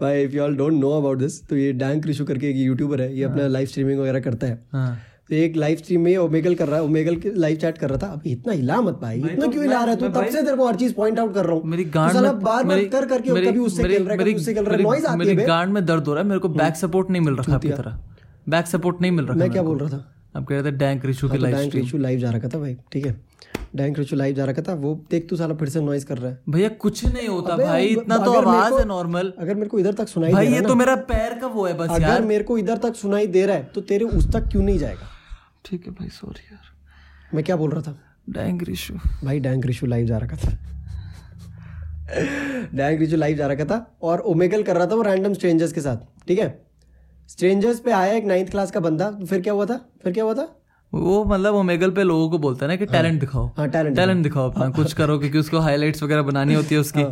[0.00, 3.00] भाई if you all don't know about this तो ये डैंक रिशु करके एक यूट्यूबर
[3.00, 6.54] है। ये अपना लाइव स्ट्रीमिंग वगैरह करता है। हाँ। तो एक लाइव स्ट्रीम में ओमेगल
[6.54, 9.18] कर रहा है ओमेगल के लाइव चैट कर रहा था अभी इतना हिला मत भाई
[9.18, 10.08] इतना तो क्यों हिला रहा है तू?
[10.08, 12.64] तब से तेरे को हर चीज़ पॉइंट आउट कर रहा हूँ। मेरी गांड में बार
[12.64, 15.18] बार कर करके कभी उससे खेल रहा है कभी उससे खेल रहा है। नॉइज़ आती
[15.20, 17.54] है मेरी गांड में दर्द हो रहा है मेरे को बैक सपोर्ट नहीं मिल रहा
[17.54, 17.98] आपकी तरह।
[18.48, 20.08] बैक सपोर्ट नहीं मिल रहा मैं क्या बोल रहा था?
[20.36, 22.58] आप कह रहे थे डैंक रिशु की live dank stream Rishu live जा रखा था
[22.58, 23.20] भाई ठीक है।
[23.76, 26.30] डैंक रिशु लाइव जा रखा था वो देख तू साला फिर से नॉइज़ कर रहा
[26.30, 29.92] है। भैया कुछ नहीं होता भाई इतना तो आवाज़ है नॉर्मल अगर मेरे को इधर
[29.94, 32.44] तक सुनाई भाई दे रहा ये तो मेरा पैर का वो है बस अगर मेरे
[32.44, 35.08] को इधर तक सुनाई दे रहा है तो तेरे उस तक क्यों नहीं जाएगा?
[35.64, 37.98] ठीक है भाई सॉरी यार। मैं क्या बोल रहा था?
[38.30, 38.94] डैंग रिशु
[39.24, 40.58] भाई डैंग रिशु लाइव जा रखा था।
[42.74, 45.80] डैंग रिशु लाइव जा रखा था और ओमेगल कर रहा था वो रैंडम स्ट्रेंजर्स के
[45.80, 46.64] साथ ठीक है?
[47.28, 49.76] स्ट्रेंजर्स पे आया एक नाइन्थ क्लास का बंदा तो फिर क्या हुआ था?
[50.02, 50.61] फिर क्या हुआ था?
[50.92, 54.22] वो मतलब ओमेगल पे लोगों को बोलता है ना कि टैलेंट दिखाओ। हाँ टैलेंट टैलेंट
[54.22, 57.02] दिखाओ। अपना कुछ करो क्योंकि उसको हाईलाइट्स वगैरह बनानी होती है उसकी।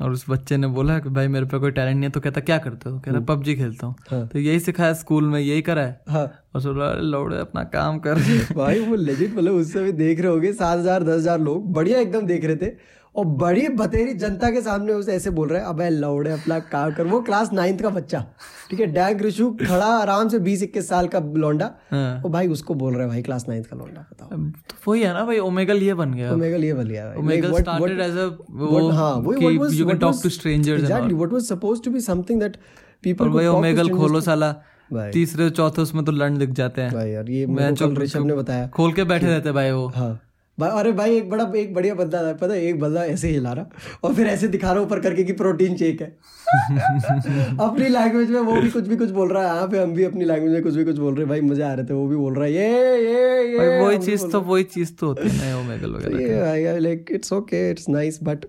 [0.00, 2.40] और उस बच्चे ने बोला कि भाई मेरे पे कोई टैलेंट नहीं है तो कहता
[2.40, 2.98] क्या करते हो?
[2.98, 6.60] कहता पबजी खेलता हूँ। हाँ। तो यही सिखाया स्कूल में यही करा है। हाँ। और
[6.60, 8.14] सोलह लौड़े अपना काम कर।
[8.54, 11.98] भाई वो लेजिट मतलब उससे भी देख रहे होगे सात हज़ार दस हज़ार लोग बढ़िया
[11.98, 12.70] एकदम देख रहे थे।
[13.16, 16.92] और बड़ी बतेरी जनता के सामने उसे ऐसे बोल रहा है अबे लौड़े अपना काम
[16.92, 18.26] कर। वो क्लास नाइन्थ का बच्चा
[18.70, 18.86] ठीक है?
[18.86, 22.92] डैग रिशु खड़ा आराम से बीस इक्कीस साल का लौंडा। हाँ। और भाई उसको बोल
[22.92, 24.52] रहा है भाई क्लास नाइन्थ का लौंडा बताओ। तो
[24.88, 27.64] वही है ना भाई ओमेगल ये बन गया। ओमेगल ये बलिया भाई। ओमेगल as a
[27.64, 30.88] what- वो हाँ, वही कि what was- you can what talk was- to strangers and
[30.88, 32.52] exactly what was supposed to be something that
[33.04, 34.56] people और could भाई ओमेगल खोलो साला
[34.94, 37.70] तीसरे चौथे उसमें तो लंड दिख जाते हैं। भाई यार ये मैं
[38.24, 40.20] ने बताया। खोल के बैठे रहते हैं भाई वो। हाँ।
[40.68, 43.66] अरे भाई एक बड़ा एक बढ़िया बंदा था पता है एक बंदा ऐसे हिला रहा
[44.04, 46.08] और फिर ऐसे दिखा रहा ऊपर करके कि प्रोटीन शेक है।
[47.60, 50.04] अपनी लैंग्वेज में वो भी कुछ भी कुछ बोल रहा है यहाँ पे हम भी
[50.04, 52.06] अपनी लैंग्वेज में कुछ भी कुछ बोल रहे हैं। भाई मज़े आ रहे थे वो
[52.08, 52.68] भी बोल रहा है ये
[53.04, 57.08] ये ये भाई वही चीज़ तो वही चीज़ तो होती है ओमेगल वगैरह हैं। Like
[57.10, 58.44] it's okay it's nice but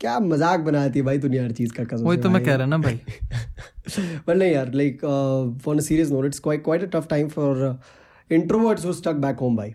[0.00, 2.66] क्या मज़ाक बनाती है भाई दुनिया हर चीज़ का कसम वही तो मैं कह रहा
[2.66, 3.00] ना भाई।
[4.26, 4.70] but नहीं यार
[5.66, 7.74] on a serious note it's quite quite a tough time for uh,
[8.30, 9.74] introverts who stuck back home by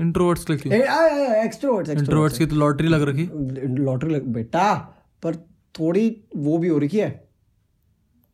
[0.00, 3.28] introverts के ah, extroverts इंट्रोवर्ट्स की तो लॉटरी लग रखी।
[3.82, 4.74] लॉटरी लग बेटा
[5.22, 5.36] पर
[5.74, 7.10] थोड़ी वो भी हो रखी है।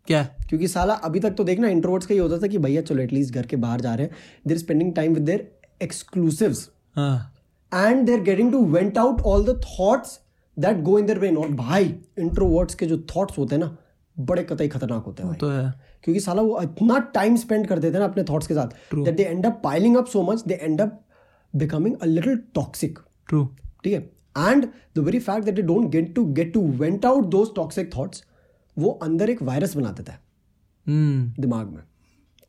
[0.07, 0.23] क्या?
[0.49, 3.35] क्योंकि साला अभी तक तो देखना इंट्रोवर्ट्स का ही होता था कि भैया चलो एटलीस्ट
[3.35, 4.15] घर के बाहर जा रहे हैं।
[4.47, 5.51] They're spending time with their
[5.83, 7.33] exclusives हाँ।
[7.73, 10.19] And they're getting to vent out all the thoughts
[10.57, 13.77] that go in their brain और भाई इंट्रोवर्ट्स के जो थॉट्स होते हैं ना
[14.17, 15.73] बड़े कतई खतरनाक होते हैं तो है।
[16.05, 19.17] क्योंकि साला वो इतना टाइम स्पेंड कर देते हैं ना अपने थॉट्स के साथ that
[19.17, 21.03] they end up piling up so much they end up
[21.57, 22.99] becoming a little toxic
[23.29, 23.45] true
[23.85, 24.01] ठीक है?
[24.39, 27.97] And the very fact that they don't get to get to vent out those toxic
[27.97, 28.25] thoughts
[28.79, 30.21] वो अंदर एक virus बना देता है।
[30.87, 31.83] हम्म दिमाग में।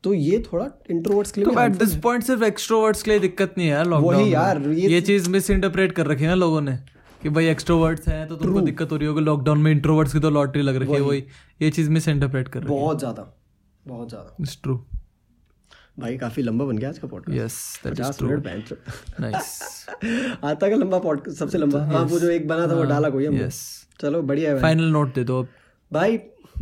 [0.04, 3.56] तो ये थोड़ा इंट्रोवर्ट्स के लिए तो एट दिस पॉइंट सिर्फ़ एक्सट्रोवर्ट्स के लिए दिक्कत
[3.58, 6.62] नहीं है लॉकडाउन वही यार, ये- ये चीज़ मिस इंटरप्रेट कर रखी है ना लोगों
[6.62, 6.78] ने
[7.24, 10.30] कि भाई एक्सट्रोवर्ट्स हैं तो तुमको दिक्कत हो रही होगी। लॉकडाउन में इंट्रोवर्ट्स की तो
[10.30, 11.24] लॉटरी लग रखी है वही।
[11.62, 13.38] ये चीज़ मिस इंटरप्रेट कर रही है। बहुत ज़्यादा।
[13.88, 14.86] बहुत ज़्यादा। इट्स ट्रू
[16.00, 18.74] भाई काफ़ी लंबा बन गया आज का पॉडकास्ट यस दैट इज़ पचास मिनट
[19.20, 19.48] नाइस
[20.44, 23.26] आता का लंबा पॉडकास्ट सबसे लंबा। हाँ वो जो एक बना था वो डाला कोई
[23.26, 23.62] हमने। यस
[24.02, 25.42] चलो बढ़िया है फाइनल नोट दे दो
[25.92, 26.20] भाई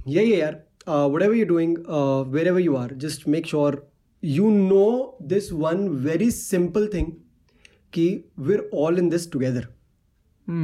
[0.07, 0.53] यही है यार।
[1.21, 1.77] Whatever you doing
[2.47, 3.81] wherever you are just make sure
[4.23, 7.11] you know this one very simple thing
[7.93, 8.07] कि
[8.39, 9.67] we're all in this together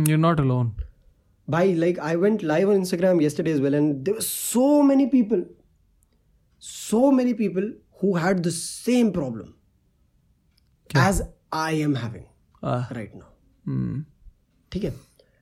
[0.09, 0.73] you not alone
[1.83, 5.41] like I went live on Instagram yesterday as well, and there were so many people,
[6.61, 7.65] so many people
[8.01, 9.49] who had the same problem
[11.05, 11.21] as
[11.51, 12.25] I am having
[12.63, 13.31] uh, right now.
[14.71, 14.91] ठीक है?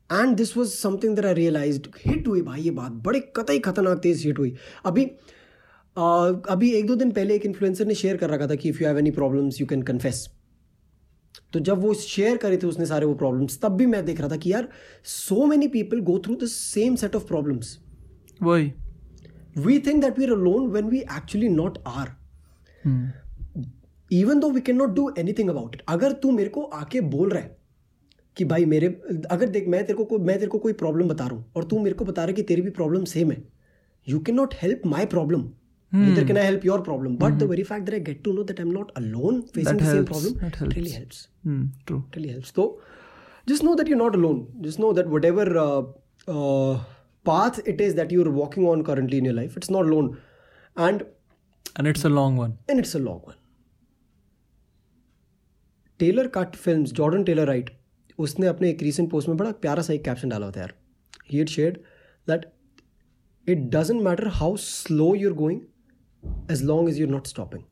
[0.09, 3.97] And this was something that I realise hit हुई भाई ये बात बड़े कतई खतरनाक
[4.03, 4.55] तेज hit हुई।
[4.85, 8.69] अभी uh, अभी एक दो दिन पहले एक इन्फ्लुएंसर ने शेयर कर रखा था कि
[8.69, 10.27] if you have any problems you can confess
[11.53, 14.29] तो जब वो शेयर करे थे उसने सारे वो प्रॉब्लम्स तब भी मैं देख रहा
[14.29, 14.69] था कि यार
[15.15, 17.77] so many people go through the same set of problems
[18.43, 18.71] वही।
[19.57, 22.09] We think that we we're alone when we actually not are.
[22.85, 27.29] Even though we can not do anything about it अगर तू मेरे को आके बोल
[27.29, 27.57] रहा है
[28.37, 28.87] कि भाई मेरे
[29.31, 31.79] अगर देख मैं तेरे को मैं तेरे को कोई प्रॉब्लम बता रहा हूँ और तू
[31.79, 33.43] मेरे को बता रहा है कि तेरी भी प्रॉब्लम सेम है
[34.07, 35.49] you can not help my problem
[35.91, 37.37] neither can i help your problem but hmm.
[37.41, 39.85] the very fact that i get to know that i'm not alone facing That the
[39.85, 39.95] helps.
[39.99, 41.21] same problem That it really helps.
[41.45, 42.65] helps true really helps so
[43.47, 45.81] just know that you're not alone just know that whatever uh,
[46.27, 46.75] uh,
[47.25, 50.11] path it is that you're walking on currently in your life it's not alone
[50.75, 51.07] and
[51.77, 53.37] and it's a long one and it's a long one
[55.99, 57.69] Taylor cut films Jordan Taylor right
[58.25, 60.75] उसने अपने एक recent post में बड़ा प्यारा सा एक caption डाला होता है यार
[61.31, 61.79] he had shared
[62.31, 62.45] that
[63.53, 65.59] it doesn't matter how slow you're going
[66.55, 67.65] as long as you're not stopping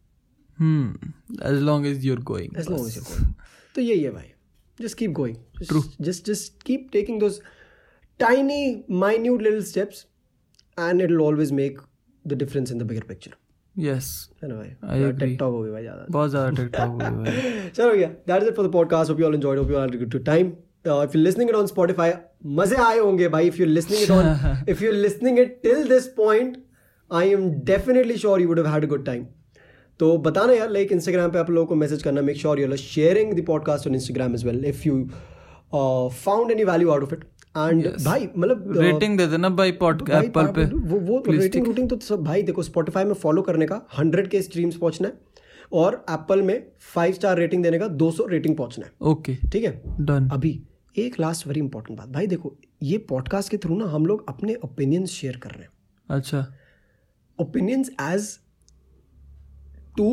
[1.48, 3.34] as long as you're going as long as you're going
[3.76, 4.34] तो यही है भाई
[4.80, 7.38] just keep going just, just just keep taking those
[8.24, 8.60] tiny
[9.04, 10.04] minute little steps
[10.86, 11.80] and it'll always make
[12.26, 13.34] the difference in the bigger picture
[13.78, 15.19] yes है ना भाई I agree.
[15.19, 18.49] TikTok हो गई भाई ज़्यादा। बहुत ज़्यादा टिकटॉक हो गई भाई। चलो भैया that is
[18.49, 20.47] it for the podcast hope you all enjoyed hope you all good time
[20.88, 22.13] if you listening it on Spotify
[22.45, 26.07] मज़े आए होंगे भाई if you listening it on if you listening it till this
[26.07, 26.57] point
[27.11, 29.25] I am definitely sure you would had a good time
[29.99, 32.75] तो बताना यार like Instagram पे आप लोगों को मैसेज करना make sure you are
[32.75, 35.09] sharing the podcast on Instagram as well if you
[35.73, 37.23] found any value out of it
[37.58, 38.05] and yes.
[38.05, 41.89] भाई मतलब uh, रेटिंग दे देना भाई पॉड भाई एप्पल पे। वो वो रेटिंग रूटिंग
[41.89, 45.14] तो सब भाई देखो स्पॉटिफाई में फॉलो करने का हंड्रेड के स्ट्रीम्स पहुँचना है
[45.74, 49.51] और एप्पल में फाइव स्टार रेटिंग देने का दो सौ रेटिंग पहुँचना है। Okay okay.
[49.51, 49.82] ठीक है?
[49.99, 50.60] डन अभी
[50.97, 54.55] एक लास्ट वेरी इंपॉर्टेंट बात। भाई देखो ये पॉडकास्ट के थ्रू ना हम लोग अपने
[54.64, 55.70] ओपिनियंस शेयर कर रहे हैं।
[56.10, 56.45] अच्छा।
[57.39, 58.38] Opinions as
[59.97, 60.10] to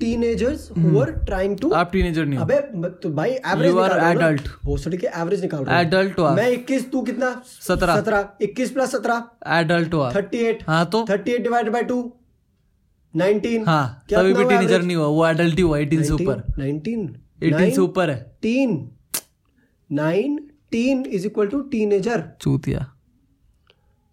[0.00, 2.60] teenagers who are trying to आप टीनेजर नहीं अबे
[3.02, 4.48] तो भाई एवरेज You are adult.
[4.64, 7.30] भोसड़ी के एवरेज निकाल रहा। Adult हो मैं 21 तू कितना?
[7.60, 9.22] सत्रह। 17 21 प्लस 17
[9.58, 11.04] एडल्ट हो 38 हाँ तो?
[11.06, 12.02] 38 डिवाइडेड बाय 2
[13.14, 16.42] 19 हाँ क्या तभी भी टीनेजर नहीं हुआ वो एडल्ट ही हुआ एटीन से ऊपर।
[16.58, 17.08] 19
[17.42, 18.76] एटीन से ऊपर है। 19
[19.90, 22.80] 19 इज़ इक्वल टू टीनेजर चूतिया।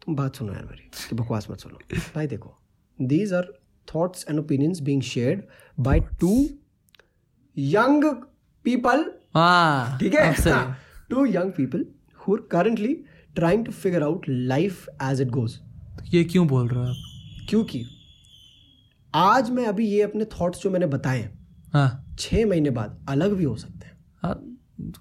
[0.05, 1.77] तुम बात सुनो यार मेरी बकवास मत सुनो।
[2.15, 2.57] भाई देखो
[2.99, 3.53] these are
[3.87, 5.41] thoughts and opinions being shared
[5.77, 6.33] by two
[7.57, 8.03] young
[8.65, 9.03] people
[9.99, 10.33] ठीक है?
[11.09, 11.85] Two young people
[12.19, 12.93] who are currently
[13.35, 15.59] trying to figure out life as it goes
[16.13, 17.45] ये क्यों बोल रहे हो आप?
[17.49, 17.83] क्योंकि
[19.13, 21.31] आज मैं अभी ये अपने थॉट्स जो मैंने बताए हैं
[21.73, 24.33] हाँ। छह महीने बाद अलग भी हो सकते हैं। हाँ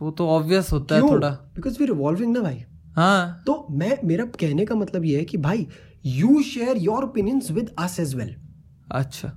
[0.00, 2.62] वो तो ऑब्वियस होता है थोड़ा। बिकॉज़ वी रिवॉल्विंग ना भाई।
[2.96, 5.66] हाँ। तो मैं मेरा कहने का मतलब ये है कि भाई
[6.06, 8.34] you share your opinions with us as well
[8.92, 9.32] अच्छा।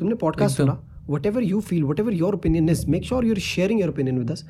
[0.00, 0.80] तुमने पॉडकास्ट सुना?
[1.26, 4.44] Whatever you feel whatever your opinion is make sure you're sharing your opinion with us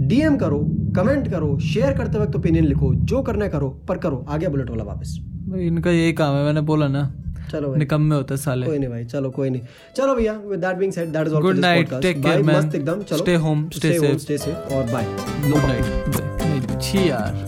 [0.00, 0.58] DM करो
[0.96, 4.48] कमेंट करो शेयर करते वक्त ओपिनियन लिखो जो करना है करो पर करो आ गया
[4.48, 5.18] बुलेट वाला वापस।
[5.56, 7.14] इनका यही काम है मैंने बोला ना
[7.52, 9.62] चलो भाई। निकम्मे होते हैं साले। कोई नहीं भाई चलो कोई नहीं।
[9.96, 12.56] चलो भैया with that being said that is all Good night, take care, man.
[12.56, 13.64] मस्त एकदम चलो। Stay stay home
[14.06, 14.24] safe.
[14.26, 15.04] stay safe और बाय
[15.50, 17.46] गुड नाइट छी यार।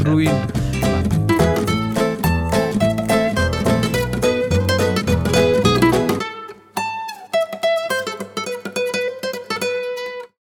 [0.00, 0.59] रूइंड